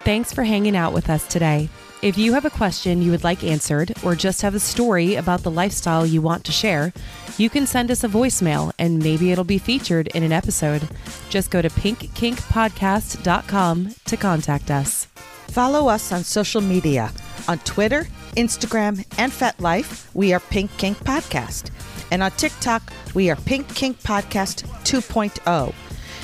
[0.00, 1.68] Thanks for hanging out with us today.
[2.02, 5.44] If you have a question you would like answered or just have a story about
[5.44, 6.92] the lifestyle you want to share,
[7.38, 10.88] you can send us a voicemail and maybe it'll be featured in an episode.
[11.28, 15.06] Just go to pinkkinkpodcast.com to contact us.
[15.46, 17.12] Follow us on social media.
[17.46, 21.70] On Twitter, Instagram, and FetLife, we are Pink Kink Podcast.
[22.10, 22.82] And on TikTok,
[23.14, 25.74] we are Pink Kink Podcast 2.0.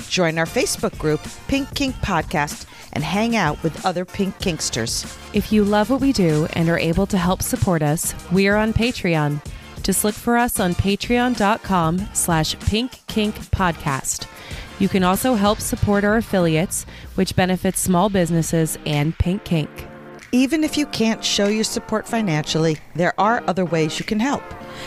[0.08, 5.18] Join our Facebook group, Pink Kink Podcast, and hang out with other Pink Kinksters.
[5.32, 8.56] If you love what we do and are able to help support us, we are
[8.56, 9.42] on Patreon.
[9.82, 14.26] Just look for us on patreon.com slash pink kink podcast.
[14.78, 16.84] You can also help support our affiliates,
[17.14, 19.88] which benefits small businesses and Pink Kink.
[20.34, 24.42] Even if you can't show your support financially, there are other ways you can help.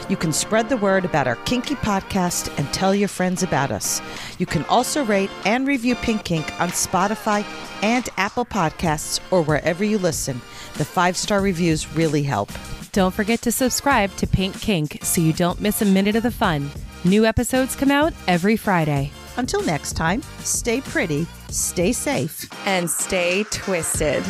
[0.09, 4.01] You can spread the word about our Kinky podcast and tell your friends about us.
[4.39, 7.45] You can also rate and review Pink Kink on Spotify
[7.83, 10.41] and Apple Podcasts or wherever you listen.
[10.77, 12.49] The five star reviews really help.
[12.91, 16.31] Don't forget to subscribe to Pink Kink so you don't miss a minute of the
[16.31, 16.71] fun.
[17.03, 19.11] New episodes come out every Friday.
[19.37, 22.49] Until next time, stay pretty, stay safe.
[22.65, 24.23] and stay twisted.